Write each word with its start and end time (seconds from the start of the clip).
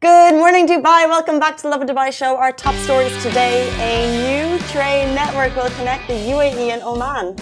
Good 0.00 0.34
morning, 0.34 0.66
Dubai. 0.66 1.08
Welcome 1.08 1.38
back 1.38 1.56
to 1.58 1.62
the 1.64 1.68
Lovin 1.68 1.86
Dubai 1.88 2.12
show. 2.12 2.36
Our 2.36 2.52
top 2.52 2.74
stories 2.86 3.14
today 3.22 3.56
a 3.92 3.94
new 4.24 4.58
train 4.68 5.14
network 5.14 5.54
will 5.56 5.70
connect 5.78 6.08
the 6.08 6.14
UAE 6.14 6.70
and 6.74 6.82
Oman. 6.82 7.36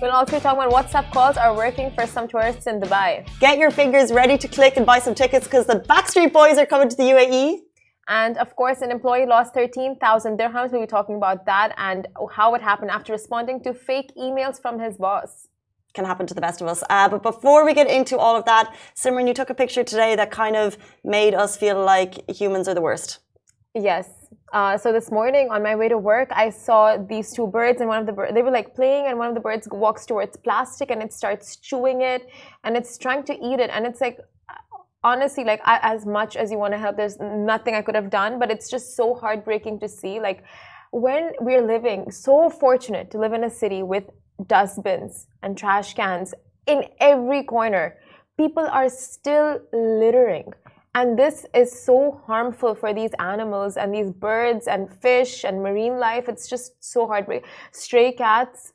We'll 0.00 0.12
also 0.12 0.38
talk 0.38 0.54
about 0.54 0.70
WhatsApp 0.70 1.10
calls 1.12 1.36
are 1.36 1.54
working 1.54 1.90
for 1.90 2.06
some 2.06 2.28
tourists 2.28 2.66
in 2.66 2.80
Dubai. 2.80 3.26
Get 3.40 3.58
your 3.58 3.70
fingers 3.70 4.12
ready 4.12 4.36
to 4.38 4.48
click 4.48 4.76
and 4.76 4.84
buy 4.84 4.98
some 4.98 5.14
tickets 5.14 5.44
because 5.46 5.66
the 5.66 5.80
Backstreet 5.80 6.32
Boys 6.32 6.56
are 6.58 6.66
coming 6.66 6.88
to 6.88 6.96
the 6.96 7.04
UAE. 7.14 7.58
And 8.06 8.38
of 8.38 8.54
course, 8.56 8.80
an 8.80 8.90
employee 8.90 9.26
lost 9.26 9.54
13,000 9.54 10.38
dirhams. 10.38 10.72
We'll 10.72 10.82
be 10.82 10.86
talking 10.86 11.16
about 11.16 11.46
that 11.46 11.74
and 11.76 12.06
how 12.32 12.54
it 12.54 12.62
happened 12.62 12.90
after 12.90 13.12
responding 13.12 13.62
to 13.64 13.74
fake 13.74 14.12
emails 14.16 14.60
from 14.60 14.78
his 14.78 14.96
boss 14.96 15.48
can 15.94 16.04
happen 16.04 16.26
to 16.26 16.34
the 16.34 16.40
best 16.40 16.60
of 16.60 16.68
us. 16.68 16.82
Uh, 16.90 17.08
but 17.08 17.22
before 17.22 17.64
we 17.64 17.74
get 17.74 17.88
into 17.88 18.18
all 18.18 18.36
of 18.36 18.44
that, 18.44 18.74
Simran, 18.94 19.26
you 19.26 19.34
took 19.34 19.50
a 19.50 19.54
picture 19.54 19.84
today 19.84 20.16
that 20.16 20.30
kind 20.30 20.56
of 20.56 20.76
made 21.04 21.34
us 21.34 21.56
feel 21.56 21.82
like 21.82 22.28
humans 22.30 22.68
are 22.68 22.74
the 22.74 22.80
worst. 22.80 23.18
Yes. 23.74 24.08
Uh, 24.52 24.78
so 24.78 24.92
this 24.92 25.10
morning 25.10 25.48
on 25.50 25.62
my 25.62 25.74
way 25.74 25.88
to 25.88 25.98
work, 25.98 26.28
I 26.32 26.50
saw 26.50 26.96
these 26.96 27.32
two 27.32 27.46
birds, 27.46 27.80
and 27.80 27.88
one 27.88 27.98
of 27.98 28.06
the 28.06 28.12
birds 28.12 28.32
they 28.34 28.42
were 28.42 28.50
like 28.50 28.74
playing, 28.74 29.06
and 29.06 29.18
one 29.18 29.28
of 29.28 29.34
the 29.34 29.40
birds 29.40 29.68
walks 29.70 30.06
towards 30.06 30.36
plastic, 30.38 30.90
and 30.90 31.02
it 31.02 31.12
starts 31.12 31.56
chewing 31.56 32.00
it, 32.00 32.28
and 32.64 32.76
it's 32.76 32.96
trying 32.96 33.24
to 33.24 33.34
eat 33.34 33.60
it, 33.60 33.70
and 33.72 33.86
it's 33.86 34.00
like 34.00 34.18
honestly 35.04 35.44
like 35.44 35.60
I, 35.64 35.78
as 35.82 36.06
much 36.06 36.34
as 36.36 36.50
you 36.50 36.58
want 36.58 36.72
to 36.72 36.78
help 36.78 36.96
there's 36.96 37.18
nothing 37.20 37.74
i 37.76 37.82
could 37.82 37.94
have 37.94 38.10
done 38.10 38.38
but 38.38 38.50
it's 38.50 38.68
just 38.68 38.96
so 38.96 39.14
heartbreaking 39.14 39.78
to 39.80 39.88
see 39.88 40.18
like 40.18 40.42
when 40.90 41.30
we're 41.40 41.64
living 41.64 42.10
so 42.10 42.50
fortunate 42.50 43.10
to 43.12 43.18
live 43.18 43.32
in 43.32 43.44
a 43.44 43.50
city 43.50 43.82
with 43.82 44.04
dustbins 44.46 45.26
and 45.42 45.56
trash 45.56 45.94
cans 45.94 46.34
in 46.66 46.84
every 47.00 47.42
corner. 47.42 47.96
People 48.36 48.66
are 48.66 48.88
still 48.88 49.60
littering. 49.72 50.52
And 50.94 51.18
this 51.18 51.46
is 51.54 51.84
so 51.84 52.20
harmful 52.26 52.74
for 52.74 52.92
these 52.92 53.10
animals 53.18 53.76
and 53.76 53.94
these 53.94 54.10
birds 54.10 54.66
and 54.66 54.90
fish 55.00 55.44
and 55.44 55.62
marine 55.62 55.98
life. 55.98 56.28
It's 56.28 56.48
just 56.48 56.72
so 56.82 57.06
heartbreaking. 57.06 57.48
Stray 57.72 58.12
cats, 58.12 58.72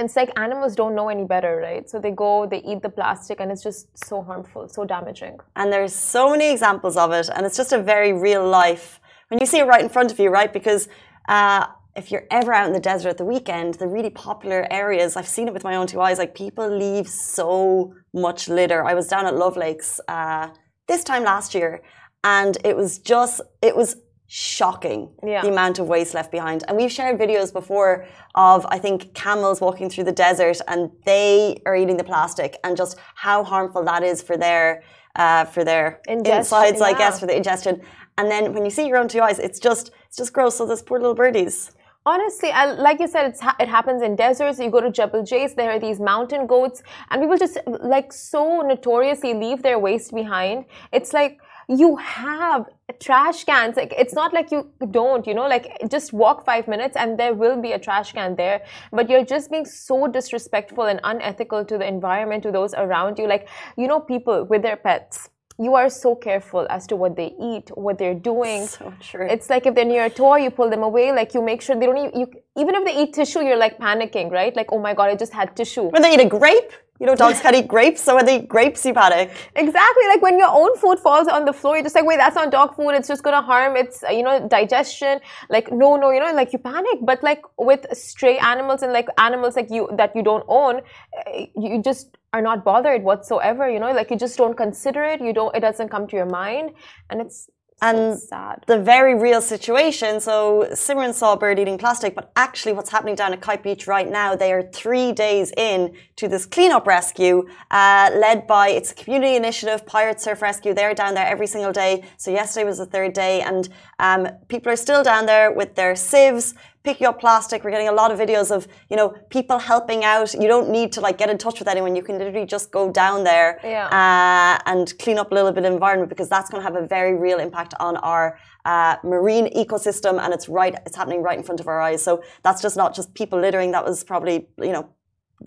it's 0.00 0.16
like 0.16 0.30
animals 0.38 0.74
don't 0.74 0.94
know 0.94 1.08
any 1.08 1.24
better, 1.24 1.56
right? 1.56 1.88
So 1.88 1.98
they 1.98 2.10
go, 2.10 2.46
they 2.46 2.62
eat 2.62 2.82
the 2.82 2.88
plastic, 2.88 3.40
and 3.40 3.50
it's 3.50 3.62
just 3.62 3.86
so 4.06 4.22
harmful, 4.22 4.68
so 4.68 4.84
damaging. 4.84 5.38
And 5.56 5.72
there's 5.72 5.94
so 5.94 6.30
many 6.30 6.50
examples 6.50 6.96
of 6.96 7.12
it, 7.12 7.28
and 7.34 7.44
it's 7.44 7.56
just 7.56 7.72
a 7.72 7.82
very 7.82 8.12
real 8.12 8.46
life. 8.46 9.00
When 9.28 9.40
you 9.40 9.46
see 9.46 9.58
it 9.58 9.64
right 9.64 9.82
in 9.82 9.88
front 9.88 10.10
of 10.10 10.18
you, 10.18 10.30
right? 10.30 10.52
Because 10.52 10.88
uh, 11.28 11.66
if 11.96 12.10
you're 12.10 12.26
ever 12.30 12.52
out 12.52 12.66
in 12.66 12.72
the 12.72 12.80
desert 12.80 13.08
at 13.08 13.18
the 13.18 13.24
weekend, 13.24 13.74
the 13.74 13.86
really 13.86 14.10
popular 14.10 14.66
areas, 14.70 15.16
I've 15.16 15.28
seen 15.28 15.48
it 15.48 15.54
with 15.54 15.64
my 15.64 15.76
own 15.76 15.86
two 15.86 16.00
eyes, 16.00 16.18
like 16.18 16.34
people 16.34 16.68
leave 16.68 17.08
so 17.08 17.94
much 18.14 18.48
litter. 18.48 18.84
I 18.84 18.94
was 18.94 19.08
down 19.08 19.26
at 19.26 19.34
Love 19.34 19.56
Lakes 19.56 20.00
uh, 20.08 20.48
this 20.86 21.02
time 21.04 21.24
last 21.24 21.54
year, 21.54 21.82
and 22.22 22.56
it 22.64 22.76
was 22.76 22.98
just, 22.98 23.40
it 23.62 23.76
was 23.76 23.96
shocking 24.26 25.10
yeah. 25.26 25.42
the 25.42 25.48
amount 25.48 25.80
of 25.80 25.88
waste 25.88 26.14
left 26.14 26.30
behind. 26.30 26.62
And 26.68 26.76
we've 26.76 26.92
shared 26.92 27.18
videos 27.18 27.52
before 27.52 28.06
of, 28.36 28.64
I 28.68 28.78
think, 28.78 29.12
camels 29.12 29.60
walking 29.60 29.90
through 29.90 30.04
the 30.04 30.12
desert 30.12 30.60
and 30.68 30.90
they 31.04 31.60
are 31.66 31.74
eating 31.74 31.96
the 31.96 32.04
plastic 32.04 32.56
and 32.62 32.76
just 32.76 32.96
how 33.16 33.42
harmful 33.42 33.84
that 33.84 34.02
is 34.02 34.22
for 34.22 34.36
their. 34.36 34.82
Uh, 35.16 35.44
for 35.44 35.64
their 35.64 36.00
ingestion, 36.06 36.38
insides, 36.38 36.78
yeah. 36.78 36.86
I 36.86 36.92
guess, 36.92 37.18
for 37.18 37.26
the 37.26 37.36
ingestion, 37.36 37.82
and 38.16 38.30
then 38.30 38.54
when 38.54 38.64
you 38.64 38.70
see 38.70 38.86
your 38.86 38.96
own 38.96 39.08
two 39.08 39.20
eyes, 39.20 39.40
it's 39.40 39.58
just 39.58 39.90
it's 40.06 40.16
just 40.16 40.32
gross. 40.32 40.56
So 40.56 40.66
those 40.66 40.82
poor 40.82 41.00
little 41.00 41.16
birdies. 41.16 41.72
Honestly, 42.06 42.50
I, 42.50 42.72
like 42.72 42.98
you 42.98 43.08
said, 43.08 43.36
ha 43.38 43.54
it 43.60 43.68
happens 43.68 44.00
in 44.02 44.16
deserts. 44.16 44.58
You 44.58 44.70
go 44.70 44.80
to 44.80 44.90
Jebel 44.90 45.22
Jais, 45.22 45.54
there 45.54 45.70
are 45.70 45.78
these 45.78 46.00
mountain 46.00 46.46
goats, 46.46 46.82
and 47.10 47.20
people 47.20 47.36
just 47.36 47.58
like 47.66 48.12
so 48.12 48.62
notoriously 48.62 49.34
leave 49.34 49.62
their 49.62 49.78
waste 49.78 50.14
behind. 50.14 50.64
It's 50.92 51.12
like 51.12 51.40
you 51.68 51.96
have 51.96 52.66
trash 53.00 53.44
cans. 53.44 53.76
Like 53.76 53.94
it's 53.96 54.14
not 54.14 54.32
like 54.32 54.50
you 54.50 54.70
don't, 54.90 55.26
you 55.26 55.34
know, 55.34 55.46
like 55.46 55.76
just 55.90 56.12
walk 56.12 56.44
five 56.46 56.66
minutes 56.66 56.96
and 56.96 57.18
there 57.18 57.34
will 57.34 57.60
be 57.60 57.72
a 57.72 57.78
trash 57.78 58.12
can 58.12 58.34
there. 58.34 58.62
But 58.90 59.10
you're 59.10 59.24
just 59.24 59.50
being 59.50 59.66
so 59.66 60.08
disrespectful 60.08 60.84
and 60.84 61.00
unethical 61.04 61.66
to 61.66 61.78
the 61.78 61.86
environment, 61.86 62.42
to 62.44 62.50
those 62.50 62.72
around 62.74 63.18
you. 63.18 63.28
Like, 63.28 63.46
you 63.76 63.86
know, 63.86 64.00
people 64.00 64.44
with 64.44 64.62
their 64.62 64.76
pets 64.76 65.28
you 65.60 65.74
are 65.74 65.90
so 65.90 66.14
careful 66.14 66.66
as 66.70 66.86
to 66.86 66.96
what 66.96 67.16
they 67.16 67.34
eat, 67.38 67.70
what 67.74 67.98
they're 67.98 68.14
doing. 68.14 68.66
So 68.66 68.94
true. 69.00 69.26
It's 69.28 69.50
like 69.50 69.66
if 69.66 69.74
they're 69.74 69.84
near 69.84 70.06
a 70.06 70.10
toy, 70.10 70.38
you 70.38 70.50
pull 70.50 70.70
them 70.70 70.82
away. 70.82 71.12
Like 71.12 71.34
you 71.34 71.42
make 71.42 71.60
sure 71.60 71.76
they 71.76 71.84
don't 71.84 71.98
even, 71.98 72.18
you, 72.18 72.26
even 72.56 72.74
if 72.74 72.84
they 72.86 72.96
eat 73.02 73.12
tissue, 73.12 73.40
you're 73.40 73.58
like 73.58 73.78
panicking, 73.78 74.30
right? 74.30 74.56
Like, 74.56 74.72
oh 74.72 74.78
my 74.78 74.94
God, 74.94 75.10
I 75.10 75.16
just 75.16 75.34
had 75.34 75.54
tissue. 75.54 75.90
When 75.90 76.00
they 76.00 76.14
eat 76.14 76.20
a 76.20 76.24
grape, 76.24 76.72
you 76.98 77.06
know, 77.06 77.14
dogs 77.14 77.40
can't 77.42 77.54
eat 77.54 77.68
grapes, 77.68 78.00
so 78.00 78.14
when 78.14 78.24
they 78.24 78.36
eat 78.36 78.48
grapes, 78.48 78.86
you 78.86 78.94
panic. 78.94 79.30
Exactly. 79.54 80.06
Like 80.08 80.22
when 80.22 80.38
your 80.38 80.48
own 80.50 80.76
food 80.78 80.98
falls 80.98 81.28
on 81.28 81.44
the 81.44 81.52
floor, 81.52 81.76
you're 81.76 81.82
just 81.82 81.94
like, 81.94 82.06
wait, 82.06 82.16
that's 82.16 82.36
not 82.36 82.50
dog 82.50 82.74
food. 82.74 82.90
It's 82.90 83.08
just 83.08 83.22
going 83.22 83.36
to 83.36 83.42
harm 83.42 83.76
its, 83.76 84.02
you 84.10 84.22
know, 84.22 84.48
digestion. 84.48 85.20
Like, 85.50 85.70
no, 85.70 85.96
no, 85.96 86.10
you 86.10 86.20
know, 86.20 86.32
like 86.32 86.54
you 86.54 86.58
panic. 86.58 87.00
But 87.02 87.22
like 87.22 87.42
with 87.58 87.84
stray 87.92 88.38
animals 88.38 88.82
and 88.82 88.94
like 88.94 89.08
animals 89.18 89.56
like 89.56 89.70
you 89.70 89.90
that 89.98 90.16
you 90.16 90.22
don't 90.22 90.44
own, 90.48 90.80
eh, 91.26 91.46
you 91.54 91.82
just 91.82 92.16
are 92.32 92.42
not 92.42 92.64
bothered 92.64 93.02
whatsoever. 93.02 93.68
You 93.68 93.80
know, 93.80 93.92
like 93.92 94.10
you 94.10 94.16
just 94.16 94.36
don't 94.36 94.56
consider 94.56 95.04
it. 95.04 95.20
You 95.20 95.32
don't, 95.32 95.54
it 95.54 95.60
doesn't 95.60 95.88
come 95.88 96.06
to 96.08 96.16
your 96.16 96.26
mind. 96.26 96.70
And 97.08 97.20
it's, 97.20 97.48
and 97.82 98.18
sad. 98.18 98.64
the 98.66 98.78
very 98.78 99.14
real 99.14 99.40
situation. 99.40 100.20
So 100.20 100.68
Simran 100.72 101.14
saw 101.14 101.32
a 101.32 101.36
bird 101.38 101.58
eating 101.58 101.78
plastic, 101.78 102.14
but 102.14 102.30
actually, 102.36 102.72
what's 102.74 102.90
happening 102.90 103.14
down 103.14 103.32
at 103.32 103.40
Kite 103.40 103.62
Beach 103.62 103.86
right 103.86 104.08
now? 104.08 104.36
They 104.36 104.52
are 104.52 104.62
three 104.62 105.12
days 105.12 105.52
in 105.56 105.94
to 106.16 106.28
this 106.28 106.44
cleanup 106.46 106.86
rescue, 106.86 107.48
uh, 107.70 108.10
led 108.14 108.46
by 108.46 108.68
it's 108.68 108.92
a 108.92 108.94
community 108.94 109.34
initiative, 109.34 109.86
Pirate 109.86 110.20
Surf 110.20 110.42
Rescue. 110.42 110.74
They're 110.74 110.94
down 110.94 111.14
there 111.14 111.26
every 111.26 111.46
single 111.46 111.72
day. 111.72 112.04
So 112.18 112.30
yesterday 112.30 112.64
was 112.64 112.78
the 112.78 112.86
third 112.86 113.14
day, 113.14 113.40
and 113.40 113.68
um, 113.98 114.28
people 114.48 114.70
are 114.72 114.76
still 114.76 115.02
down 115.02 115.26
there 115.26 115.50
with 115.50 115.74
their 115.74 115.96
sieves, 115.96 116.54
picking 116.82 117.06
up 117.06 117.20
plastic. 117.20 117.62
We're 117.62 117.70
getting 117.70 117.88
a 117.88 117.92
lot 117.92 118.10
of 118.10 118.18
videos 118.18 118.50
of, 118.50 118.66
you 118.88 118.96
know, 118.96 119.10
people 119.28 119.58
helping 119.58 120.04
out. 120.04 120.32
You 120.34 120.48
don't 120.48 120.70
need 120.70 120.92
to 120.92 121.00
like 121.00 121.18
get 121.18 121.28
in 121.28 121.38
touch 121.38 121.58
with 121.58 121.68
anyone. 121.68 121.94
You 121.94 122.02
can 122.02 122.18
literally 122.18 122.46
just 122.46 122.70
go 122.70 122.90
down 122.90 123.24
there 123.24 123.60
yeah. 123.62 123.86
uh, 123.88 124.70
and 124.70 124.98
clean 124.98 125.18
up 125.18 125.30
a 125.30 125.34
little 125.34 125.52
bit 125.52 125.64
of 125.64 125.72
environment 125.72 126.08
because 126.08 126.28
that's 126.28 126.48
going 126.50 126.62
to 126.62 126.64
have 126.64 126.82
a 126.82 126.86
very 126.86 127.14
real 127.14 127.38
impact 127.38 127.74
on 127.80 127.96
our 127.98 128.38
uh, 128.64 128.96
marine 129.04 129.52
ecosystem. 129.54 130.20
And 130.20 130.32
it's 130.32 130.48
right, 130.48 130.74
it's 130.86 130.96
happening 130.96 131.22
right 131.22 131.38
in 131.38 131.44
front 131.44 131.60
of 131.60 131.68
our 131.68 131.80
eyes. 131.80 132.02
So 132.02 132.22
that's 132.42 132.62
just 132.62 132.76
not 132.76 132.94
just 132.94 133.14
people 133.14 133.38
littering. 133.38 133.72
That 133.72 133.84
was 133.84 134.02
probably, 134.02 134.48
you 134.58 134.72
know, 134.72 134.88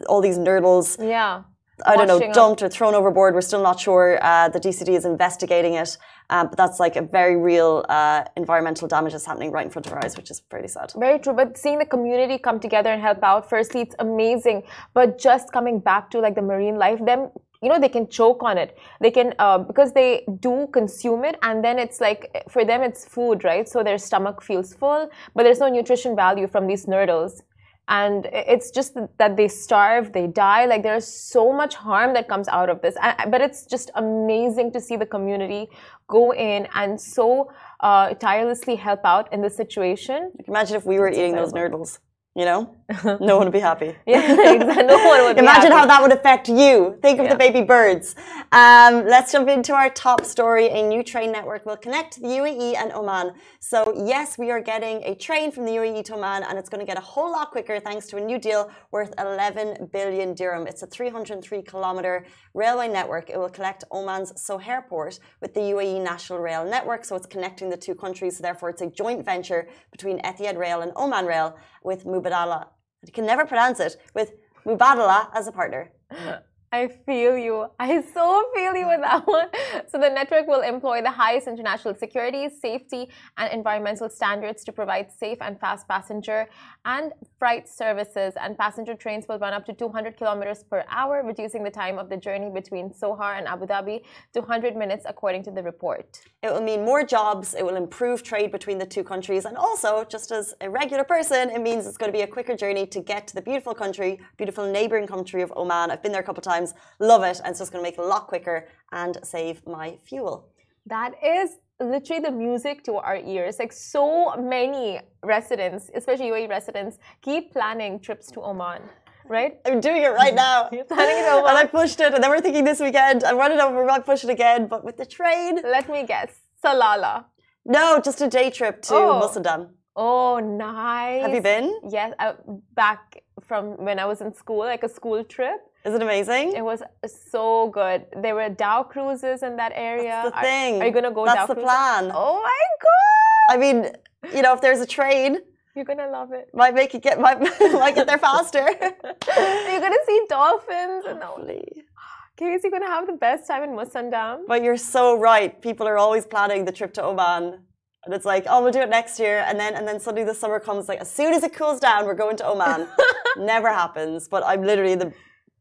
all 0.07 0.21
these 0.21 0.37
nurdles. 0.37 0.97
Yeah. 0.99 1.43
I 1.85 1.95
don't 1.95 2.07
know, 2.07 2.33
dumped 2.33 2.61
or 2.61 2.69
thrown 2.69 2.93
overboard. 2.93 3.33
We're 3.33 3.41
still 3.41 3.63
not 3.63 3.79
sure. 3.79 4.19
Uh, 4.21 4.49
the 4.49 4.59
DCD 4.59 4.89
is 4.89 5.05
investigating 5.05 5.73
it. 5.73 5.97
Um, 6.29 6.47
but 6.47 6.57
that's 6.57 6.79
like 6.79 6.95
a 6.95 7.01
very 7.01 7.35
real 7.35 7.85
uh, 7.89 8.23
environmental 8.37 8.87
damage 8.87 9.13
that's 9.13 9.25
happening 9.25 9.51
right 9.51 9.65
in 9.65 9.71
front 9.71 9.87
of 9.87 9.93
our 9.93 10.03
eyes, 10.03 10.15
which 10.15 10.31
is 10.31 10.39
pretty 10.39 10.67
sad. 10.67 10.93
Very 10.97 11.19
true. 11.19 11.33
But 11.33 11.57
seeing 11.57 11.79
the 11.79 11.85
community 11.85 12.37
come 12.37 12.59
together 12.59 12.91
and 12.91 13.01
help 13.01 13.21
out, 13.23 13.49
firstly, 13.49 13.81
it's 13.81 13.95
amazing. 13.99 14.63
But 14.93 15.17
just 15.19 15.51
coming 15.51 15.79
back 15.79 16.09
to 16.11 16.19
like 16.19 16.35
the 16.35 16.41
marine 16.41 16.77
life, 16.77 17.03
them 17.03 17.29
you 17.61 17.69
know 17.69 17.79
they 17.79 17.89
can 17.89 18.07
choke 18.09 18.43
on 18.43 18.57
it 18.57 18.77
they 18.99 19.09
can 19.09 19.33
uh, 19.39 19.57
because 19.57 19.93
they 19.93 20.25
do 20.41 20.67
consume 20.73 21.23
it 21.23 21.37
and 21.43 21.63
then 21.63 21.79
it's 21.79 22.01
like 22.01 22.43
for 22.49 22.65
them 22.65 22.81
it's 22.81 23.05
food 23.05 23.45
right 23.45 23.69
so 23.69 23.81
their 23.81 23.97
stomach 23.97 24.41
feels 24.43 24.73
full 24.73 25.09
but 25.33 25.43
there's 25.43 25.59
no 25.59 25.69
nutrition 25.69 26.13
value 26.13 26.45
from 26.45 26.67
these 26.67 26.87
nurdles 26.87 27.41
and 27.87 28.27
it's 28.31 28.71
just 28.71 28.95
that 29.17 29.35
they 29.35 29.47
starve 29.47 30.13
they 30.13 30.27
die. 30.27 30.65
Like 30.65 30.83
there's 30.83 31.07
so 31.07 31.51
much 31.51 31.75
harm 31.75 32.13
that 32.13 32.27
comes 32.27 32.47
out 32.47 32.69
of 32.69 32.81
this. 32.81 32.95
But 33.29 33.41
it's 33.41 33.65
just 33.65 33.91
amazing 33.95 34.71
to 34.71 34.79
see 34.79 34.95
the 34.95 35.05
community 35.05 35.67
go 36.07 36.33
in 36.33 36.67
and 36.73 36.99
so 36.99 37.51
uh, 37.81 38.13
tirelessly 38.13 38.75
help 38.75 39.01
out 39.03 39.31
in 39.33 39.41
this 39.41 39.55
situation. 39.55 40.31
Imagine 40.47 40.77
if 40.77 40.85
we 40.85 40.97
were 40.99 41.09
eating 41.09 41.35
those 41.35 41.51
nurdles 41.53 41.99
you 42.35 42.45
know? 42.45 42.75
No 43.19 43.37
one 43.37 43.45
would 43.47 43.53
be 43.53 43.59
happy. 43.59 43.95
Yeah 44.05 44.53
exactly. 44.53 44.85
no 44.85 44.97
one 45.07 45.23
would 45.25 45.37
imagine 45.37 45.71
how 45.71 45.85
that 45.85 46.01
would 46.01 46.11
affect 46.11 46.47
you. 46.47 46.97
Think 47.01 47.19
of 47.19 47.25
yeah. 47.25 47.33
the 47.33 47.37
baby 47.37 47.61
birds. 47.61 48.15
Um, 48.51 49.05
let's 49.05 49.31
jump 49.31 49.49
into 49.49 49.73
our 49.73 49.89
top 49.89 50.25
story. 50.25 50.67
A 50.69 50.81
new 50.87 51.03
train 51.03 51.31
network 51.31 51.65
will 51.65 51.77
connect 51.77 52.21
the 52.21 52.27
uae 52.27 52.75
and 52.75 52.91
oman. 52.91 53.33
So 53.59 53.93
yes 54.05 54.37
we 54.37 54.51
are 54.51 54.59
getting 54.59 55.03
a 55.03 55.15
train 55.15 55.51
from 55.51 55.65
the 55.65 55.71
uae 55.71 56.03
to 56.05 56.15
oman 56.15 56.43
and 56.43 56.57
it's 56.57 56.69
going 56.69 56.79
to 56.79 56.85
get 56.85 56.97
a 56.97 57.05
whole 57.13 57.31
lot 57.31 57.51
quicker 57.51 57.79
thanks 57.79 58.07
to 58.07 58.17
a 58.17 58.21
new 58.21 58.39
deal 58.39 58.71
worth 58.91 59.13
11 59.19 59.89
billion 59.91 60.33
dirham. 60.33 60.67
It's 60.67 60.83
a 60.83 60.87
303 60.87 61.61
kilometer 61.61 62.25
railway 62.53 62.87
network. 62.87 63.29
It 63.29 63.37
will 63.37 63.49
connect 63.49 63.83
oman's 63.91 64.33
Sohar 64.33 64.87
port 64.87 65.19
with 65.41 65.53
the 65.53 65.61
uae 65.61 66.01
national 66.01 66.39
rail 66.39 66.65
network 66.65 67.05
so 67.05 67.15
it's 67.15 67.27
connecting 67.27 67.69
the 67.69 67.77
two 67.77 67.95
countries. 67.95 68.37
So 68.37 68.43
therefore 68.43 68.69
it's 68.71 68.81
a 68.81 68.89
joint 68.89 69.23
venture 69.25 69.67
between 69.91 70.19
etihad 70.21 70.57
rail 70.57 70.81
and 70.81 70.91
oman 70.95 71.25
rail 71.25 71.55
with 71.83 72.05
Mubadala. 72.05 72.67
I 73.05 73.11
can 73.11 73.25
never 73.25 73.45
pronounce 73.45 73.79
it 73.79 73.97
with 74.13 74.33
Mubadala 74.65 75.29
as 75.33 75.47
a 75.47 75.51
partner. 75.51 75.91
Uh, 76.09 76.37
I 76.73 76.87
feel 76.87 77.37
you. 77.37 77.67
I 77.79 78.01
so 78.01 78.49
feel 78.55 78.75
you 78.75 78.87
with 78.87 79.01
that 79.01 79.27
one. 79.27 79.49
So 79.87 79.99
the 79.99 80.09
network 80.09 80.47
will 80.47 80.61
employ 80.61 81.03
the 81.03 81.11
highest 81.11 81.47
international 81.47 81.93
security, 81.93 82.49
safety, 82.49 83.09
and 83.37 83.53
environmental 83.53 84.09
standards 84.09 84.63
to 84.63 84.71
provide 84.71 85.11
safe 85.11 85.37
and 85.41 85.59
fast 85.59 85.87
passenger 85.87 86.49
and 86.85 87.11
freight 87.37 87.69
services. 87.69 88.33
And 88.41 88.57
passenger 88.57 88.95
trains 88.95 89.27
will 89.29 89.37
run 89.37 89.53
up 89.53 89.65
to 89.67 89.73
200 89.73 90.17
kilometers 90.17 90.63
per 90.63 90.83
hour, 90.89 91.21
reducing 91.23 91.63
the 91.63 91.69
time 91.69 91.99
of 91.99 92.09
the 92.09 92.17
journey 92.17 92.49
between 92.49 92.89
Sohar 92.89 93.37
and 93.37 93.47
Abu 93.47 93.67
Dhabi 93.67 94.01
to 94.33 94.39
100 94.39 94.75
minutes, 94.75 95.05
according 95.07 95.43
to 95.43 95.51
the 95.51 95.61
report. 95.61 96.21
It 96.41 96.51
will 96.51 96.61
mean 96.61 96.83
more 96.83 97.05
jobs. 97.05 97.53
It 97.53 97.63
will 97.63 97.75
improve 97.75 98.23
trade 98.23 98.51
between 98.51 98.79
the 98.79 98.87
two 98.87 99.03
countries, 99.03 99.45
and 99.45 99.57
also, 99.57 100.05
just 100.05 100.31
as 100.31 100.55
a 100.59 100.71
regular 100.71 101.03
person, 101.03 101.51
it 101.51 101.61
means 101.61 101.85
it's 101.85 101.97
going 101.97 102.11
to 102.11 102.17
be 102.17 102.23
a 102.23 102.27
quicker 102.27 102.55
journey 102.55 102.87
to 102.87 102.99
get 102.99 103.27
to 103.27 103.35
the 103.35 103.43
beautiful 103.43 103.75
country, 103.75 104.19
beautiful 104.37 104.65
neighboring 104.65 105.05
country 105.05 105.43
of 105.43 105.53
Oman. 105.55 105.91
I've 105.91 106.01
been 106.01 106.11
there 106.11 106.21
a 106.21 106.23
couple 106.23 106.41
of 106.41 106.45
times 106.45 106.62
times. 106.63 106.79
Love 106.99 107.23
it. 107.23 107.39
And 107.39 107.51
it's 107.51 107.59
just 107.59 107.71
going 107.71 107.83
to 107.83 107.89
make 107.89 107.97
it 107.97 108.01
a 108.01 108.07
lot 108.07 108.27
quicker 108.27 108.67
and 108.91 109.17
save 109.23 109.65
my 109.65 109.97
fuel. 110.03 110.49
That 110.85 111.13
is 111.23 111.57
literally 111.79 112.21
the 112.21 112.31
music 112.31 112.83
to 112.85 112.95
our 112.95 113.17
ears. 113.17 113.59
Like 113.59 113.73
so 113.73 114.35
many 114.35 114.99
residents, 115.23 115.89
especially 115.95 116.25
UAE 116.25 116.49
residents, 116.49 116.97
keep 117.21 117.51
planning 117.51 117.99
trips 117.99 118.27
to 118.31 118.41
Oman. 118.41 118.81
Right? 119.25 119.53
I'm 119.65 119.79
doing 119.79 120.03
it 120.03 120.09
right 120.09 120.35
now. 120.35 120.67
You're 120.71 120.83
planning 120.83 121.23
it 121.23 121.31
over. 121.31 121.47
And 121.47 121.57
I 121.57 121.65
pushed 121.65 122.01
it, 122.01 122.13
and 122.13 122.21
then 122.21 122.29
we're 122.29 122.41
thinking 122.41 122.65
this 122.65 122.81
weekend, 122.81 123.23
I'm 123.23 123.37
running 123.37 123.59
over, 123.61 123.79
we 123.79 123.87
might 123.87 124.05
push 124.05 124.25
it 124.25 124.29
again, 124.29 124.67
but 124.67 124.83
with 124.83 124.97
the 124.97 125.05
train. 125.05 125.61
Let 125.63 125.89
me 125.89 126.05
guess. 126.05 126.31
Salalah. 126.61 127.23
No, 127.65 128.01
just 128.03 128.19
a 128.19 128.27
day 128.27 128.49
trip 128.49 128.81
to 128.81 128.95
oh. 128.95 129.21
Musandam. 129.23 129.69
Oh, 129.95 130.39
nice. 130.39 131.21
Have 131.21 131.33
you 131.33 131.39
been? 131.39 131.79
Yes, 131.89 132.13
uh, 132.19 132.33
back 132.75 133.23
from 133.41 133.77
when 133.77 133.97
I 133.97 134.05
was 134.05 134.19
in 134.19 134.33
school, 134.33 134.59
like 134.59 134.83
a 134.83 134.89
school 134.89 135.23
trip. 135.23 135.61
Is 135.85 135.93
it 135.93 136.01
amazing? 136.01 136.53
It 136.53 136.63
was 136.63 136.81
so 137.29 137.67
good. 137.69 138.05
There 138.15 138.35
were 138.35 138.47
dhow 138.47 138.83
cruises 138.83 139.43
in 139.43 139.57
that 139.57 139.73
area. 139.75 140.21
That's 140.23 140.35
the 140.35 140.41
thing. 140.41 140.75
Are, 140.75 140.83
are 140.83 140.87
you 140.87 140.93
gonna 140.93 141.11
go? 141.11 141.25
That's 141.25 141.47
the 141.47 141.55
cruises? 141.55 141.69
plan. 141.69 142.11
Oh 142.13 142.41
my 142.41 142.65
god! 142.85 143.53
I 143.53 143.57
mean, 143.57 143.91
you 144.33 144.41
know, 144.41 144.53
if 144.53 144.61
there's 144.61 144.79
a 144.79 144.85
train, 144.85 145.39
you're 145.75 145.83
gonna 145.83 146.09
love 146.09 146.31
it. 146.31 146.49
Might 146.53 146.73
make 146.73 146.95
it 146.95 147.01
get 147.01 147.19
might, 147.19 147.39
might 147.59 147.95
get 147.95 148.07
there 148.07 148.17
faster. 148.17 148.65
you're 148.79 149.81
gonna 149.81 150.05
see 150.07 150.21
dolphins 150.29 151.03
and 151.05 151.21
Hopefully. 151.21 151.83
Ah, 151.97 152.27
Casey, 152.37 152.61
you're 152.63 152.71
gonna 152.71 152.87
have 152.87 153.05
the 153.05 153.13
best 153.13 153.47
time 153.47 153.63
in 153.63 153.71
Musandam. 153.71 154.43
But 154.47 154.63
you're 154.63 154.77
so 154.77 155.19
right. 155.19 155.61
People 155.61 155.85
are 155.87 155.97
always 155.97 156.25
planning 156.25 156.63
the 156.63 156.71
trip 156.71 156.93
to 156.93 157.03
Oman. 157.03 157.59
And 158.05 158.13
it's 158.13 158.25
like, 158.25 158.45
oh, 158.49 158.61
we'll 158.61 158.71
do 158.71 158.81
it 158.81 158.89
next 158.89 159.17
year, 159.17 159.45
and 159.47 159.57
then 159.59 159.75
and 159.75 159.87
then 159.87 159.99
suddenly 159.99 160.25
the 160.25 160.33
summer 160.33 160.59
comes. 160.59 160.87
Like 160.87 160.99
as 160.99 161.09
soon 161.11 161.33
as 161.33 161.43
it 161.43 161.53
cools 161.53 161.79
down, 161.81 162.05
we're 162.05 162.15
going 162.15 162.37
to 162.37 162.47
Oman. 162.47 162.87
Never 163.37 163.69
happens. 163.69 164.27
But 164.27 164.43
I'm 164.45 164.61
literally 164.61 164.95
the 164.95 165.13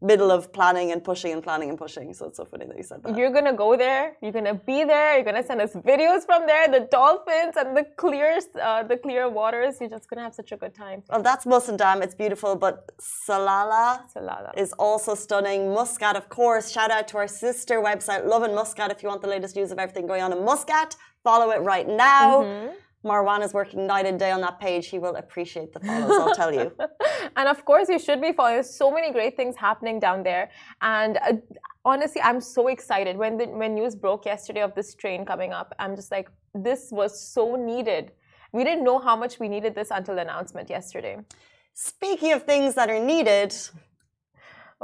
middle 0.03 0.31
of 0.31 0.53
planning 0.53 0.93
and 0.93 1.03
pushing 1.03 1.33
and 1.33 1.43
planning 1.43 1.69
and 1.71 1.79
pushing. 1.79 2.13
So 2.13 2.27
it's 2.27 2.37
so 2.37 2.45
funny 2.45 2.67
that 2.67 2.77
you 2.77 2.83
said 2.83 3.03
that. 3.03 3.17
You're 3.17 3.31
gonna 3.31 3.53
go 3.53 3.77
there. 3.77 4.17
You're 4.21 4.33
gonna 4.33 4.55
be 4.55 4.85
there. 4.85 5.15
You're 5.15 5.25
gonna 5.25 5.47
send 5.51 5.61
us 5.61 5.73
videos 5.75 6.27
from 6.27 6.47
there. 6.47 6.69
The 6.69 6.81
dolphins 6.91 7.55
and 7.57 7.77
the 7.77 7.85
clear, 7.97 8.41
uh, 8.61 8.83
the 8.83 8.97
clear 8.97 9.29
waters. 9.29 9.77
You're 9.81 9.91
just 9.91 10.09
gonna 10.11 10.23
have 10.23 10.35
such 10.35 10.53
a 10.53 10.57
good 10.57 10.75
time. 10.75 11.03
Well, 11.09 11.23
that's 11.23 11.45
Musandam. 11.45 12.03
It's 12.03 12.15
beautiful, 12.15 12.57
but 12.57 12.91
Salalah, 12.99 14.01
Salalah 14.15 14.53
is 14.57 14.73
also 14.75 15.15
stunning. 15.15 15.73
Muscat, 15.73 16.17
of 16.17 16.29
course. 16.29 16.71
Shout 16.71 16.91
out 16.91 17.07
to 17.09 17.17
our 17.19 17.29
sister 17.29 17.81
website, 17.81 18.27
Lovin 18.27 18.55
Muscat. 18.55 18.91
If 18.91 19.03
you 19.03 19.09
want 19.09 19.23
the 19.23 19.29
latest 19.29 19.57
news 19.57 19.71
of 19.71 19.79
everything 19.79 20.07
going 20.07 20.23
on 20.23 20.33
in 20.33 20.45
Muscat, 20.45 20.97
follow 21.23 21.51
it 21.51 21.61
right 21.61 21.89
now. 21.89 22.43
Mm-hmm. 22.43 22.73
Marwan 23.05 23.43
is 23.43 23.53
working 23.53 23.87
night 23.87 24.07
and 24.07 24.19
day 24.19 24.31
on 24.31 24.41
that 24.43 24.61
page. 24.61 24.89
He 24.89 24.99
will 24.99 25.17
appreciate 25.17 25.73
the 25.73 25.81
follows, 25.81 26.21
I'll 26.21 26.35
tell 26.35 26.53
you. 26.53 26.73
and 27.37 27.49
of 27.49 27.65
course, 27.65 27.89
you 27.89 27.99
should 27.99 28.21
be 28.21 28.33
following. 28.33 28.57
There's 28.57 28.75
so 28.75 28.93
many 28.93 29.13
great 29.13 29.37
things 29.37 29.57
happening 29.57 29.99
down 29.99 30.23
there. 30.23 30.51
And 30.81 31.19
uh, 31.19 31.33
honestly, 31.85 32.23
I'm 32.23 32.41
so 32.41 32.69
excited. 32.69 33.17
When 33.17 33.39
the 33.39 33.47
when 33.47 33.75
news 33.75 33.97
broke 33.97 34.25
yesterday 34.27 34.63
of 34.63 34.75
this 34.75 34.95
train 34.95 35.25
coming 35.25 35.53
up, 35.53 35.75
I'm 35.79 35.97
just 35.97 36.11
like, 36.13 36.31
this 36.55 36.91
was 36.93 37.21
so 37.21 37.57
needed. 37.57 38.13
We 38.53 38.63
didn't 38.65 38.85
know 38.85 38.99
how 38.99 39.17
much 39.17 39.41
we 39.41 39.49
needed 39.49 39.75
this 39.75 39.91
until 39.91 40.15
the 40.15 40.23
announcement 40.23 40.71
yesterday. 40.71 41.19
Speaking 41.75 42.33
of 42.33 42.45
things 42.45 42.75
that 42.75 42.91
are 42.91 43.01
needed, 43.01 43.55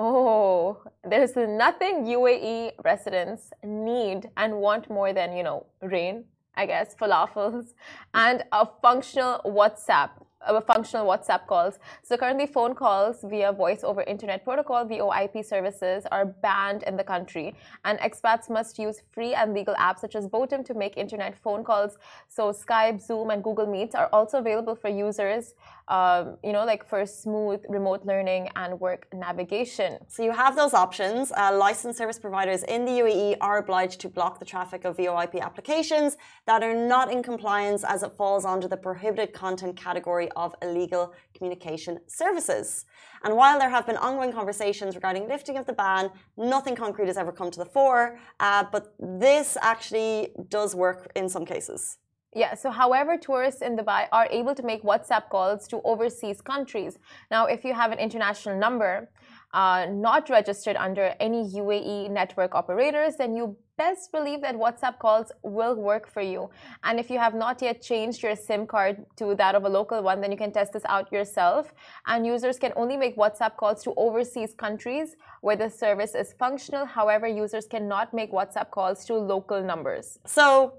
Oh, 0.01 0.81
there's 1.03 1.35
nothing 1.35 2.05
UAE 2.05 2.75
residents 2.85 3.51
need 3.65 4.31
and 4.37 4.55
want 4.55 4.89
more 4.89 5.13
than, 5.13 5.37
you 5.37 5.43
know, 5.43 5.67
rain, 5.83 6.25
I 6.59 6.67
guess, 6.67 6.95
falafels, 7.01 7.67
and 8.15 8.39
a 8.51 8.67
functional 8.83 9.41
WhatsApp, 9.59 10.11
a 10.41 10.61
functional 10.61 11.07
WhatsApp 11.07 11.47
calls. 11.47 11.75
So 12.03 12.17
currently, 12.17 12.47
phone 12.47 12.75
calls 12.75 13.17
via 13.23 13.53
voice 13.53 13.83
over 13.85 14.03
internet 14.03 14.45
protocol 14.45 14.85
(VoIP) 14.85 15.45
services 15.45 16.05
are 16.11 16.27
banned 16.27 16.83
in 16.83 16.97
the 16.97 17.05
country, 17.05 17.55
and 17.85 17.97
expats 18.01 18.51
must 18.51 18.79
use 18.87 19.03
free 19.15 19.35
and 19.35 19.55
legal 19.55 19.77
apps 19.77 20.01
such 20.01 20.17
as 20.17 20.27
Botim 20.27 20.65
to 20.65 20.75
make 20.75 20.97
internet 20.97 21.39
phone 21.45 21.63
calls. 21.63 21.97
So 22.29 22.51
Skype, 22.51 23.01
Zoom, 23.01 23.31
and 23.31 23.43
Google 23.49 23.69
Meets 23.75 23.95
are 23.95 24.09
also 24.13 24.39
available 24.39 24.75
for 24.75 24.89
users 24.89 25.55
um, 25.89 26.37
you 26.45 26.53
know, 26.53 26.65
like 26.65 26.87
for 26.87 27.05
smooth 27.07 27.61
remote 27.69 28.05
learning 28.05 28.49
and 28.57 28.79
work 28.79 29.09
navigation. 29.13 29.99
So 30.07 30.23
you 30.23 30.33
have 30.33 30.55
those 30.55 30.75
options. 30.75 31.33
Uh, 31.33 31.57
licensed 31.57 31.99
service 31.99 32.19
providers 32.19 32.63
in 32.65 32.85
the 32.85 32.93
UAE 32.93 33.37
are 33.41 33.59
obliged 33.59 34.01
to 34.03 34.09
block 34.09 34.39
the 34.39 34.45
traffic 34.45 34.85
of 34.85 34.99
VoIP 34.99 35.41
applications 35.41 36.17
that 36.47 36.63
are 36.63 36.75
not 36.75 37.11
in 37.11 37.23
compliance 37.23 37.85
as 37.85 38.03
it 38.03 38.13
falls 38.13 38.45
under 38.45 38.69
the 38.69 38.77
prohibited 38.77 39.33
content 39.33 39.77
category 39.77 40.29
of 40.37 40.55
illegal 40.63 41.15
communication 41.35 41.99
services. 42.07 42.85
And 43.25 43.35
while 43.35 43.59
there 43.59 43.71
have 43.71 43.87
been 43.87 43.97
ongoing 43.97 44.33
conversations 44.33 44.95
regarding 44.95 45.27
lifting 45.27 45.57
of 45.57 45.67
the 45.67 45.73
ban, 45.73 46.11
nothing 46.37 46.77
concrete 46.77 47.07
has 47.07 47.17
ever 47.17 47.33
come 47.33 47.51
to 47.51 47.59
the 47.59 47.67
fore. 47.67 48.19
Uh, 48.41 48.65
but 48.71 48.95
this 48.99 49.57
actually 49.63 50.29
does 50.49 50.75
work 50.75 51.11
in 51.17 51.29
some 51.29 51.45
cases. 51.45 51.99
Yeah, 52.35 52.55
so 52.55 52.71
however, 52.71 53.17
tourists 53.17 53.63
in 53.63 53.77
Dubai 53.77 54.07
are 54.13 54.29
able 54.31 54.55
to 54.55 54.63
make 54.63 54.83
WhatsApp 54.83 55.31
calls 55.31 55.67
to 55.69 55.81
overseas 55.83 56.43
countries. 56.43 56.99
Now, 57.31 57.47
if 57.47 57.65
you 57.65 57.73
have 57.73 57.91
an 57.91 57.99
international 57.99 58.59
number 58.59 59.09
uh, 59.55 59.87
not 59.91 60.29
registered 60.29 60.77
under 60.77 61.15
any 61.21 61.51
UAE 61.55 62.11
network 62.11 62.55
operators, 62.55 63.17
then 63.17 63.35
you 63.35 63.57
best 63.79 64.13
believe 64.13 64.43
that 64.43 64.55
WhatsApp 64.55 64.99
calls 64.99 65.33
will 65.43 65.75
work 65.75 66.07
for 66.07 66.21
you. 66.21 66.51
And 66.83 67.01
if 67.01 67.09
you 67.09 67.19
have 67.19 67.35
not 67.35 67.63
yet 67.63 67.81
changed 67.81 68.23
your 68.23 68.37
SIM 68.37 68.67
card 68.67 69.07
to 69.17 69.35
that 69.37 69.55
of 69.55 69.65
a 69.65 69.69
local 69.69 70.03
one, 70.03 70.21
then 70.21 70.31
you 70.31 70.37
can 70.37 70.53
test 70.53 70.75
this 70.75 70.83
out 70.87 71.11
yourself. 71.11 71.73
And 72.07 72.27
users 72.27 72.59
can 72.59 72.73
only 72.77 72.97
make 72.97 73.17
WhatsApp 73.17 73.57
calls 73.57 73.83
to 73.85 73.95
overseas 73.97 74.53
countries 74.53 75.17
where 75.41 75.57
the 75.57 75.71
service 75.71 76.15
is 76.15 76.35
functional. 76.39 76.85
However, 76.85 77.27
users 77.27 77.67
cannot 77.67 78.13
make 78.13 78.33
WhatsApp 78.33 78.71
calls 78.71 79.05
to 79.07 79.15
local 79.15 79.63
numbers. 79.63 80.19
So, 80.27 80.75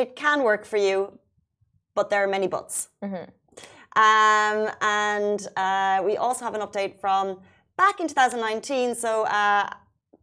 it 0.00 0.16
can 0.16 0.42
work 0.42 0.64
for 0.64 0.76
you, 0.76 1.18
but 1.94 2.10
there 2.10 2.24
are 2.24 2.28
many 2.28 2.46
buts. 2.46 2.88
Mm-hmm. 3.04 3.30
Um, 3.96 4.70
and 4.80 5.48
uh, 5.56 6.02
we 6.04 6.16
also 6.16 6.44
have 6.44 6.54
an 6.54 6.60
update 6.60 7.00
from 7.00 7.40
back 7.76 8.00
in 8.00 8.08
2019. 8.08 8.94
So, 8.94 9.24
uh, 9.26 9.68